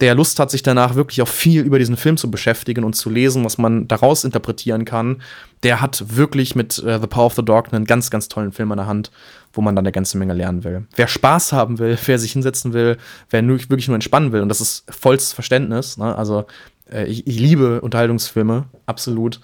[0.00, 3.08] der Lust hat, sich danach wirklich auch viel über diesen Film zu beschäftigen und zu
[3.08, 5.22] lesen, was man daraus interpretieren kann,
[5.62, 8.72] der hat wirklich mit äh, The Power of the Dog einen ganz, ganz tollen Film
[8.72, 9.12] an der Hand,
[9.52, 10.86] wo man dann eine ganze Menge lernen will.
[10.96, 12.96] Wer Spaß haben will, wer sich hinsetzen will,
[13.30, 16.16] wer nur, wirklich nur entspannen will, und das ist vollstes Verständnis, ne?
[16.16, 16.46] also
[16.90, 19.40] äh, ich, ich liebe Unterhaltungsfilme, absolut.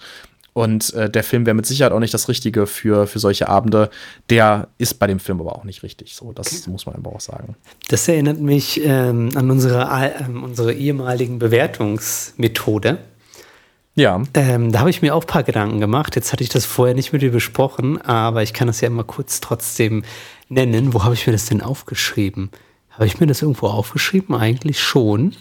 [0.53, 3.89] Und äh, der Film wäre mit Sicherheit auch nicht das Richtige für, für solche Abende.
[4.29, 6.15] Der ist bei dem Film aber auch nicht richtig.
[6.15, 7.55] So, das muss man einfach auch sagen.
[7.87, 12.97] Das erinnert mich ähm, an unsere, äh, unsere ehemaligen Bewertungsmethode.
[13.95, 14.23] Ja.
[14.33, 16.15] Ähm, da habe ich mir auch ein paar Gedanken gemacht.
[16.15, 19.03] Jetzt hatte ich das vorher nicht mit dir besprochen, aber ich kann das ja immer
[19.03, 20.03] kurz trotzdem
[20.49, 20.93] nennen.
[20.93, 22.49] Wo habe ich mir das denn aufgeschrieben?
[22.89, 24.35] Habe ich mir das irgendwo aufgeschrieben?
[24.35, 25.33] Eigentlich schon.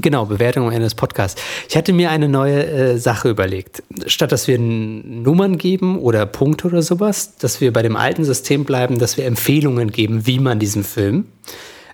[0.00, 1.40] Genau, Bewertung eines Podcasts.
[1.68, 3.82] Ich hatte mir eine neue äh, Sache überlegt.
[4.06, 8.64] Statt dass wir Nummern geben oder Punkte oder sowas, dass wir bei dem alten System
[8.64, 11.26] bleiben, dass wir Empfehlungen geben, wie man diesen Film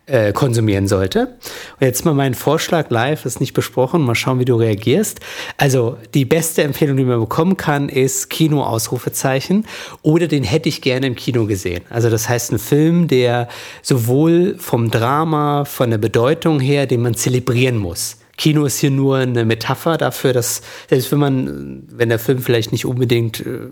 [0.07, 1.37] äh, konsumieren sollte.
[1.81, 5.21] Und jetzt mal mein Vorschlag live, ist nicht besprochen, mal schauen, wie du reagierst.
[5.57, 9.67] Also die beste Empfehlung, die man bekommen kann, ist Kino-Ausrufezeichen
[10.03, 11.83] oder den hätte ich gerne im Kino gesehen.
[11.91, 13.49] Also das heißt ein Film, der
[13.83, 18.19] sowohl vom Drama, von der Bedeutung her, den man zelebrieren muss.
[18.37, 22.71] Kino ist hier nur eine Metapher dafür, dass selbst wenn man, wenn der Film vielleicht
[22.71, 23.71] nicht unbedingt äh,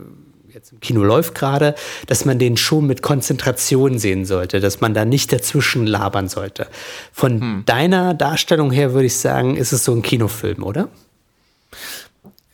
[0.55, 1.75] jetzt im Kino läuft gerade,
[2.07, 6.69] dass man den schon mit Konzentration sehen sollte, dass man da nicht dazwischen labern sollte.
[7.13, 7.63] Von hm.
[7.67, 10.89] deiner Darstellung her würde ich sagen, ist es so ein Kinofilm, oder?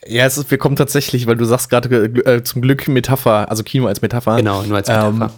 [0.07, 3.63] Ja, es ist, wir kommen tatsächlich, weil du sagst gerade äh, zum Glück Metapher, also
[3.63, 4.37] Kino als Metapher.
[4.37, 5.25] Genau, nur als Metapher.
[5.27, 5.31] Ähm,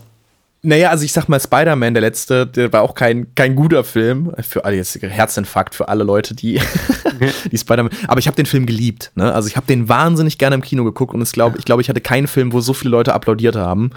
[0.65, 4.33] naja, also ich sag mal, Spider-Man, der letzte, der war auch kein, kein guter Film.
[4.41, 6.61] Für alle, jetzt Herzinfarkt für alle Leute, die,
[7.51, 7.93] die Spider-Man.
[8.07, 9.11] Aber ich habe den Film geliebt.
[9.17, 9.33] Ne?
[9.35, 11.89] Also ich habe den wahnsinnig gerne im Kino geguckt und ich glaube, ich, glaub, ich
[11.89, 13.91] hatte keinen Film, wo so viele Leute applaudiert haben.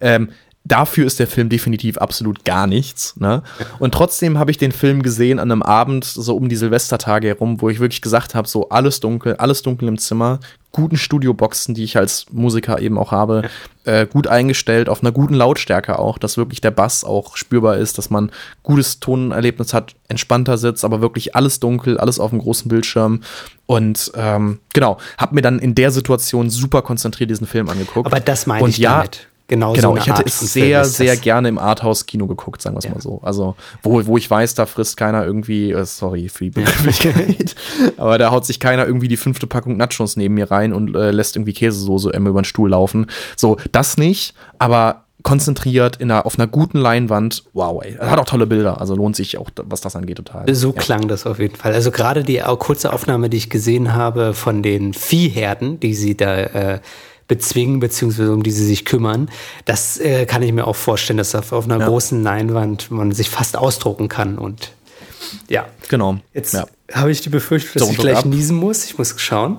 [0.00, 0.28] Ähm,
[0.64, 3.16] dafür ist der Film definitiv absolut gar nichts.
[3.18, 3.42] Ne?
[3.78, 7.60] Und trotzdem habe ich den Film gesehen an einem Abend, so um die Silvestertage herum,
[7.60, 10.38] wo ich wirklich gesagt habe: so alles dunkel, alles dunkel im Zimmer,
[10.72, 13.48] guten Studioboxen, die ich als Musiker eben auch habe,
[13.84, 17.98] äh, gut eingestellt, auf einer guten Lautstärke auch, dass wirklich der Bass auch spürbar ist,
[17.98, 18.30] dass man
[18.62, 23.22] gutes Tonerlebnis hat, entspannter sitzt, aber wirklich alles dunkel, alles auf dem großen Bildschirm.
[23.66, 28.06] Und ähm, genau, habe mir dann in der Situation super konzentriert diesen Film angeguckt.
[28.06, 31.48] Aber das meine ich ja, damit genau, genau so ich hätte es sehr, sehr gerne
[31.48, 32.92] im Arthouse-Kino geguckt, sagen wir es ja.
[32.92, 33.20] mal so.
[33.22, 37.54] Also, wo, wo ich weiß, da frisst keiner irgendwie, äh, sorry für die Begrifflichkeit,
[37.98, 41.10] aber da haut sich keiner irgendwie die fünfte Packung Nachos neben mir rein und äh,
[41.10, 43.06] lässt irgendwie Käsesoße immer über den Stuhl laufen.
[43.36, 47.44] So, das nicht, aber konzentriert in einer, auf einer guten Leinwand.
[47.52, 47.94] Wow, ey.
[47.94, 48.80] Hat auch tolle Bilder.
[48.80, 50.52] Also lohnt sich auch, was das angeht, total.
[50.54, 50.80] So ja.
[50.80, 51.74] klang das auf jeden Fall.
[51.74, 56.36] Also gerade die kurze Aufnahme, die ich gesehen habe von den Viehherden, die sie da
[56.38, 56.80] äh,
[57.30, 59.30] bezwingen, beziehungsweise um die sie sich kümmern.
[59.64, 61.86] Das äh, kann ich mir auch vorstellen, dass auf, auf einer ja.
[61.86, 64.72] großen Leinwand man sich fast ausdrucken kann und
[65.48, 65.66] ja.
[65.88, 66.18] Genau.
[66.34, 66.66] Jetzt ja.
[66.92, 68.24] habe ich die Befürchtung, dass so, ich gleich ab.
[68.24, 68.84] niesen muss.
[68.84, 69.58] Ich muss schauen.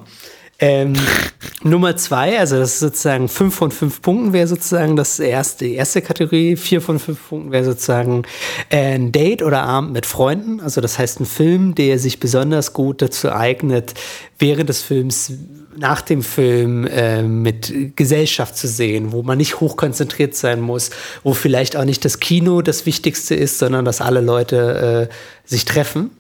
[0.60, 0.94] Ähm,
[1.64, 5.76] Nummer zwei, also das ist sozusagen fünf von fünf Punkten wäre sozusagen das erste, die
[5.76, 6.58] erste Kategorie.
[6.58, 8.24] Vier von fünf Punkten wäre sozusagen
[8.70, 10.60] äh, ein Date oder Abend mit Freunden.
[10.60, 13.94] Also das heißt ein Film, der sich besonders gut dazu eignet,
[14.40, 15.32] während des Films
[15.78, 20.90] nach dem Film äh, mit Gesellschaft zu sehen, wo man nicht hochkonzentriert sein muss,
[21.24, 25.66] wo vielleicht auch nicht das Kino das Wichtigste ist, sondern dass alle Leute äh, sich
[25.66, 26.12] treffen.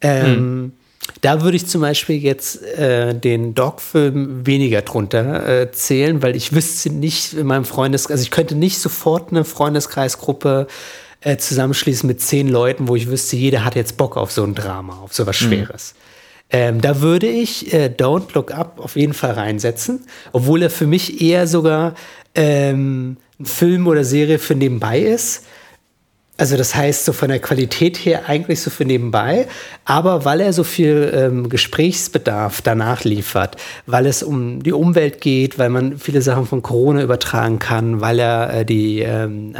[0.00, 0.72] Ähm, hm.
[1.20, 6.52] Da würde ich zum Beispiel jetzt äh, den Dog-Film weniger drunter äh, zählen, weil ich
[6.52, 10.66] wüsste nicht in meinem Freundeskreis, also ich könnte nicht sofort eine Freundeskreisgruppe
[11.20, 14.54] äh, zusammenschließen mit zehn Leuten, wo ich wüsste, jeder hat jetzt Bock auf so ein
[14.54, 15.46] Drama, auf so was mhm.
[15.46, 15.94] Schweres.
[15.94, 16.05] Mhm.
[16.50, 20.86] Ähm, da würde ich äh, Don't Look Up auf jeden Fall reinsetzen, obwohl er für
[20.86, 21.94] mich eher sogar
[22.34, 25.44] ähm, ein Film oder Serie für nebenbei ist.
[26.38, 29.48] Also das heißt, so von der Qualität her eigentlich so für nebenbei,
[29.86, 35.58] aber weil er so viel ähm, Gesprächsbedarf danach liefert, weil es um die Umwelt geht,
[35.58, 39.56] weil man viele Sachen von Corona übertragen kann, weil er äh, die ähm,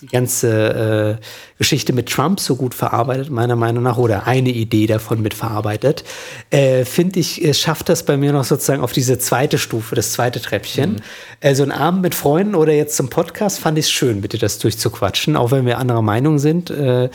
[0.00, 1.24] die ganze äh,
[1.58, 6.04] Geschichte mit Trump so gut verarbeitet, meiner Meinung nach, oder eine Idee davon mit verarbeitet,
[6.50, 10.12] äh, finde ich, es schafft das bei mir noch sozusagen auf diese zweite Stufe, das
[10.12, 10.92] zweite Treppchen.
[10.92, 10.98] Mhm.
[11.40, 14.38] Äh, so ein Abend mit Freunden oder jetzt zum Podcast fand ich es schön, bitte
[14.38, 16.70] das durchzuquatschen, auch wenn wir anderer Meinung sind.
[16.70, 17.10] Äh,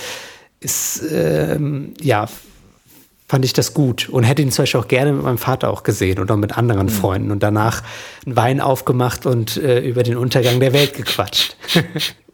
[0.60, 2.28] ist, ähm, ja,
[3.28, 5.84] fand ich das gut und hätte ihn zum Beispiel auch gerne mit meinem Vater auch
[5.84, 6.92] gesehen oder mit anderen mhm.
[6.92, 7.82] Freunden und danach
[8.26, 11.56] einen Wein aufgemacht und äh, über den Untergang der Welt gequatscht.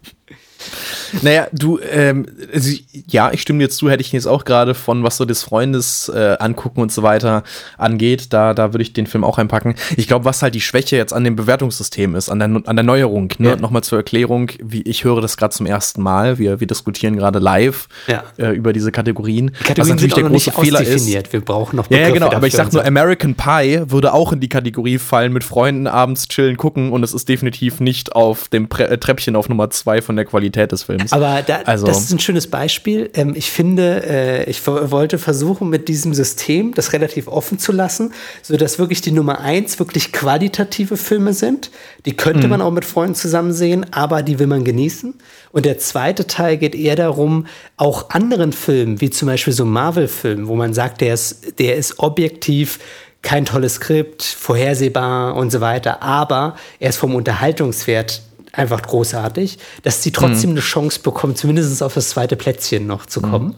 [1.22, 2.72] Naja, du, ähm, also,
[3.08, 6.10] ja, ich stimme dir zu, hätte ich jetzt auch gerade von, was so des Freundes
[6.10, 7.44] äh, angucken und so weiter
[7.78, 9.76] angeht, da, da würde ich den Film auch einpacken.
[9.98, 12.84] Ich glaube, was halt die Schwäche jetzt an dem Bewertungssystem ist, an der, an der
[12.84, 13.50] Neuerung, ne?
[13.50, 13.56] Ja.
[13.56, 16.38] Nochmal zur Erklärung, wie ich höre das gerade zum ersten Mal.
[16.38, 18.24] Wir, wir diskutieren gerade live ja.
[18.38, 19.48] äh, über diese Kategorien.
[19.48, 21.08] Die Kategorien was natürlich der große Fehler ist.
[21.08, 24.34] Wir brauchen noch Begriffe Ja, ja genau, aber ich sag nur, American Pie würde auch
[24.34, 28.48] in die Kategorie fallen, mit Freunden abends chillen, gucken und es ist definitiv nicht auf
[28.48, 30.99] dem Pre äh, Treppchen auf Nummer zwei von der Qualität des Films.
[31.00, 31.14] Films.
[31.14, 33.10] Aber da, also, das ist ein schönes Beispiel.
[33.14, 38.14] Ähm, ich finde, äh, ich wollte versuchen, mit diesem System das relativ offen zu lassen,
[38.42, 41.72] sodass wirklich die Nummer eins wirklich qualitative Filme sind.
[42.06, 42.50] Die könnte mhm.
[42.50, 45.16] man auch mit Freunden zusammen sehen, aber die will man genießen.
[45.52, 47.48] Und der zweite Teil geht eher darum,
[47.78, 52.00] auch anderen Filmen, wie zum Beispiel so Marvel-Filmen, wo man sagt, der ist, der ist
[52.00, 52.80] objektiv
[53.22, 58.22] kein tolles Skript, vorhersehbar und so weiter, aber er ist vom Unterhaltungswert
[58.52, 60.58] einfach großartig, dass sie trotzdem mhm.
[60.58, 63.48] eine Chance bekommen, zumindest auf das zweite Plätzchen noch zu kommen.
[63.48, 63.56] Mhm.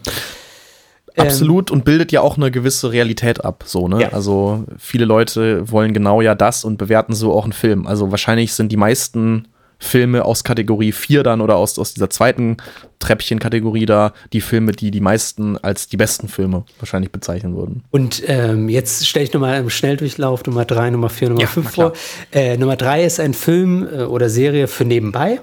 [1.16, 4.02] Absolut und bildet ja auch eine gewisse Realität ab, so, ne?
[4.02, 4.08] Ja.
[4.12, 7.86] Also viele Leute wollen genau ja das und bewerten so auch einen Film.
[7.86, 9.48] Also wahrscheinlich sind die meisten
[9.82, 12.56] Filme aus Kategorie 4 dann oder aus, aus dieser zweiten
[13.00, 17.82] Treppchen-Kategorie da die Filme, die die meisten als die besten Filme wahrscheinlich bezeichnen würden.
[17.90, 21.92] Und ähm, jetzt stelle ich nochmal im Schnelldurchlauf Nummer 3, Nummer 4, Nummer 5 vor.
[22.32, 25.40] Äh, Nummer 3 ist ein Film äh, oder Serie für nebenbei.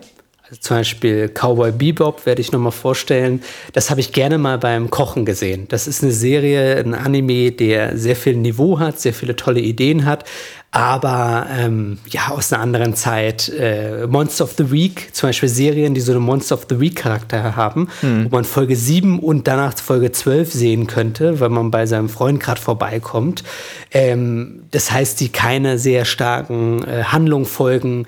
[0.49, 3.43] Also zum Beispiel Cowboy Bebop werde ich nochmal vorstellen.
[3.73, 5.67] Das habe ich gerne mal beim Kochen gesehen.
[5.67, 10.05] Das ist eine Serie, ein Anime, der sehr viel Niveau hat, sehr viele tolle Ideen
[10.05, 10.25] hat,
[10.71, 13.49] aber ähm, ja, aus einer anderen Zeit.
[13.49, 16.95] Äh, Monster of the Week, zum Beispiel Serien, die so einen Monster of the Week
[16.95, 18.25] Charakter haben, hm.
[18.25, 22.39] wo man Folge 7 und danach Folge 12 sehen könnte, weil man bei seinem Freund
[22.39, 23.43] gerade vorbeikommt.
[23.91, 28.05] Ähm, das heißt, die keine sehr starken äh, Handlungen folgen.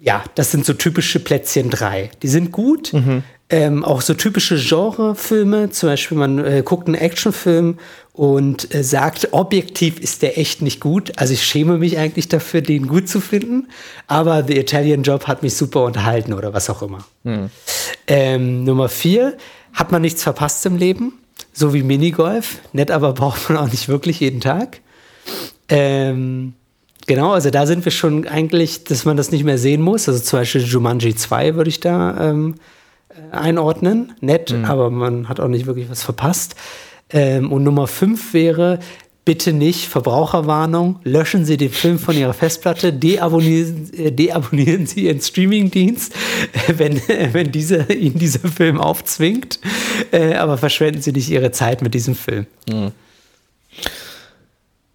[0.00, 2.10] Ja, das sind so typische Plätzchen 3.
[2.22, 2.92] Die sind gut.
[2.92, 3.22] Mhm.
[3.48, 7.78] Ähm, auch so typische Genrefilme, zum Beispiel man äh, guckt einen Actionfilm
[8.16, 11.12] und äh, sagt, objektiv ist der echt nicht gut.
[11.16, 13.68] Also ich schäme mich eigentlich dafür, den gut zu finden.
[14.06, 17.04] Aber The Italian Job hat mich super unterhalten oder was auch immer.
[17.24, 17.50] Hm.
[18.06, 19.36] Ähm, Nummer vier,
[19.74, 21.12] hat man nichts verpasst im Leben?
[21.52, 22.60] So wie Minigolf.
[22.72, 24.80] Nett, aber braucht man auch nicht wirklich jeden Tag.
[25.68, 26.54] Ähm,
[27.06, 30.08] genau, also da sind wir schon eigentlich, dass man das nicht mehr sehen muss.
[30.08, 32.54] Also zum Beispiel Jumanji 2 würde ich da ähm,
[33.10, 34.14] äh, einordnen.
[34.22, 34.64] Nett, mhm.
[34.64, 36.56] aber man hat auch nicht wirklich was verpasst.
[37.10, 38.80] Ähm, und Nummer fünf wäre,
[39.24, 45.20] bitte nicht, Verbraucherwarnung, löschen Sie den Film von Ihrer Festplatte, deabonnieren, äh, deabonnieren Sie Ihren
[45.20, 46.14] Streamingdienst,
[46.68, 47.00] wenn,
[47.32, 49.60] wenn dieser, Ihnen dieser Film aufzwingt,
[50.12, 52.46] äh, aber verschwenden Sie nicht Ihre Zeit mit diesem Film.
[52.68, 52.92] Mhm.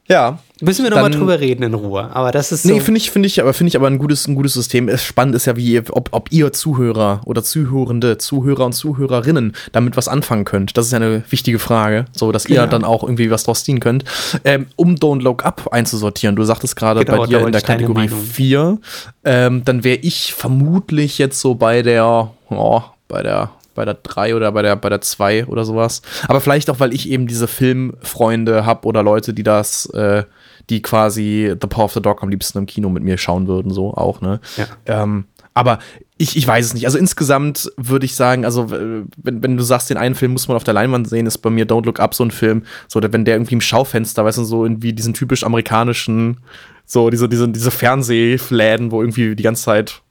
[0.07, 0.39] Ja.
[0.59, 2.13] Müssen wir nochmal drüber reden in Ruhe.
[2.13, 2.69] Aber das ist so.
[2.69, 4.95] Nee, finde ich, finde ich, aber finde ich aber ein gutes, ein gutes System.
[4.97, 10.07] Spannend ist ja, wie, ob, ob ihr Zuhörer oder Zuhörende, Zuhörer und Zuhörerinnen damit was
[10.07, 10.77] anfangen könnt.
[10.77, 12.61] Das ist ja eine wichtige Frage, so dass genau.
[12.61, 14.03] ihr dann auch irgendwie was draus ziehen könnt.
[14.43, 18.09] Ähm, um Don't Look Up einzusortieren, du sagtest gerade genau, bei dir in der Kategorie
[18.09, 18.77] 4,
[19.23, 24.35] ähm, dann wäre ich vermutlich jetzt so bei der, oh, bei der bei der 3
[24.35, 26.01] oder bei der, bei der 2 oder sowas.
[26.27, 30.23] Aber vielleicht auch, weil ich eben diese Filmfreunde habe oder Leute, die das, äh,
[30.69, 33.71] die quasi The Power of the Dog am liebsten im Kino mit mir schauen würden,
[33.71, 34.39] so auch, ne?
[34.57, 34.67] Ja.
[34.85, 35.79] Ähm, aber
[36.17, 36.85] ich, ich weiß es nicht.
[36.85, 39.09] Also insgesamt würde ich sagen, also wenn,
[39.43, 41.65] wenn du sagst, den einen Film muss man auf der Leinwand sehen, ist bei mir
[41.65, 44.63] Don't Look Up so ein Film, so wenn der irgendwie im Schaufenster, weißt du, so
[44.63, 46.37] irgendwie diesen typisch amerikanischen,
[46.85, 50.01] so diese, diese, diese Fernsehfläden, wo irgendwie die ganze Zeit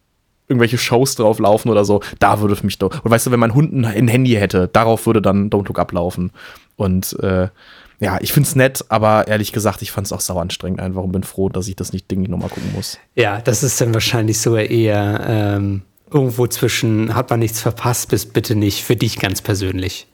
[0.50, 3.02] irgendwelche Shows drauf laufen oder so, da würde mich doch.
[3.04, 6.32] Und weißt du, wenn mein Hund ein Handy hätte, darauf würde dann Don't Look ablaufen.
[6.76, 7.48] Und äh,
[8.00, 11.02] ja, ich finde es nett, aber ehrlich gesagt, ich fand es auch sauer anstrengend einfach
[11.02, 12.98] und bin froh, dass ich das nicht Ding nochmal gucken muss.
[13.14, 18.26] Ja, das ist dann wahrscheinlich so eher ähm, irgendwo zwischen hat man nichts verpasst, bis
[18.26, 20.08] bitte nicht, für dich ganz persönlich.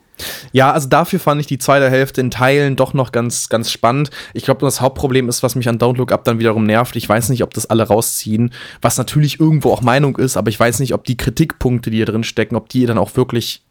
[0.52, 4.10] Ja, also dafür fand ich die zweite Hälfte in Teilen doch noch ganz, ganz spannend.
[4.32, 6.96] Ich glaube, das Hauptproblem ist, was mich an Don't Look Up dann wiederum nervt.
[6.96, 10.58] Ich weiß nicht, ob das alle rausziehen, was natürlich irgendwo auch Meinung ist, aber ich
[10.58, 13.62] weiß nicht, ob die Kritikpunkte, die hier drin stecken, ob die dann auch wirklich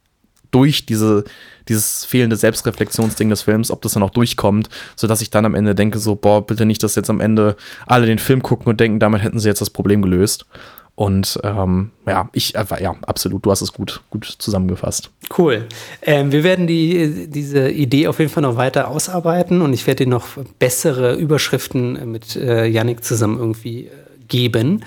[0.51, 1.25] durch diese,
[1.67, 5.75] dieses fehlende Selbstreflexionsding des Films, ob das dann auch durchkommt, sodass ich dann am Ende
[5.75, 8.99] denke, so, boah, bitte nicht, dass jetzt am Ende alle den Film gucken und denken,
[8.99, 10.45] damit hätten sie jetzt das Problem gelöst.
[10.95, 15.11] Und ähm, ja, ich, äh, ja, absolut, du hast es gut, gut zusammengefasst.
[15.37, 15.67] Cool.
[16.01, 20.05] Ähm, wir werden die, diese Idee auf jeden Fall noch weiter ausarbeiten und ich werde
[20.05, 23.91] dir noch bessere Überschriften mit äh, Yannick zusammen irgendwie äh,
[24.29, 24.85] geben.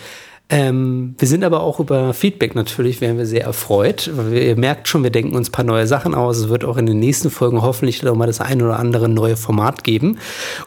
[0.51, 4.11] Ähm, wir sind aber auch über Feedback natürlich, wären wir sehr erfreut.
[4.15, 6.39] Weil ihr merkt schon, wir denken uns ein paar neue Sachen aus.
[6.39, 9.37] Es wird auch in den nächsten Folgen hoffentlich noch mal das ein oder andere neue
[9.37, 10.19] Format geben.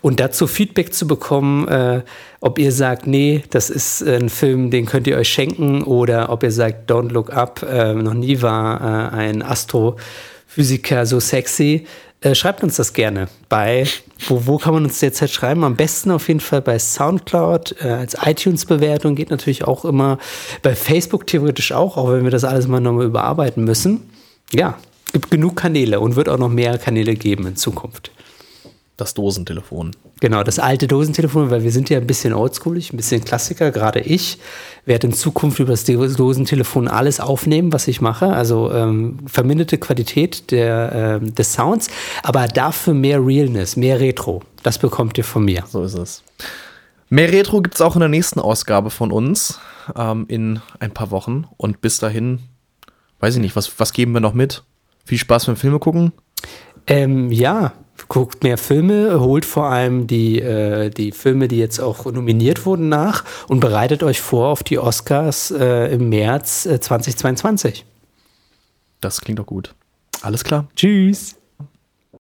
[0.01, 2.03] Und dazu Feedback zu bekommen, äh,
[2.41, 6.43] ob ihr sagt, nee, das ist ein Film, den könnt ihr euch schenken, oder ob
[6.43, 11.87] ihr sagt, Don't Look Up, äh, noch nie war äh, ein Astrophysiker so sexy.
[12.21, 13.87] Äh, schreibt uns das gerne bei,
[14.27, 15.63] wo, wo kann man uns derzeit schreiben?
[15.63, 20.19] Am besten auf jeden Fall bei Soundcloud, äh, als iTunes-Bewertung geht natürlich auch immer,
[20.61, 24.09] bei Facebook theoretisch auch, auch wenn wir das alles mal nochmal überarbeiten müssen.
[24.53, 24.77] Ja,
[25.11, 28.11] gibt genug Kanäle und wird auch noch mehr Kanäle geben in Zukunft
[29.01, 29.91] das Dosentelefon.
[30.19, 33.71] Genau, das alte Dosentelefon, weil wir sind ja ein bisschen oldschoolig, ein bisschen Klassiker.
[33.71, 34.37] Gerade ich
[34.85, 38.27] werde in Zukunft über das Dosentelefon alles aufnehmen, was ich mache.
[38.27, 41.89] Also ähm, verminderte Qualität der, äh, des Sounds,
[42.23, 44.41] aber dafür mehr Realness, mehr Retro.
[44.63, 45.63] Das bekommt ihr von mir.
[45.67, 46.23] So ist es.
[47.09, 49.59] Mehr Retro gibt es auch in der nächsten Ausgabe von uns
[49.95, 51.45] ähm, in ein paar Wochen.
[51.57, 52.39] Und bis dahin,
[53.19, 54.63] weiß ich nicht, was, was geben wir noch mit?
[55.03, 56.13] Viel Spaß beim Filme gucken?
[56.87, 57.73] Ähm, ja,
[58.11, 62.89] guckt mehr Filme, holt vor allem die, äh, die Filme, die jetzt auch nominiert wurden,
[62.89, 67.85] nach und bereitet euch vor auf die Oscars äh, im März äh, 2022.
[68.99, 69.73] Das klingt doch gut.
[70.21, 70.67] Alles klar.
[70.75, 71.40] Tschüss.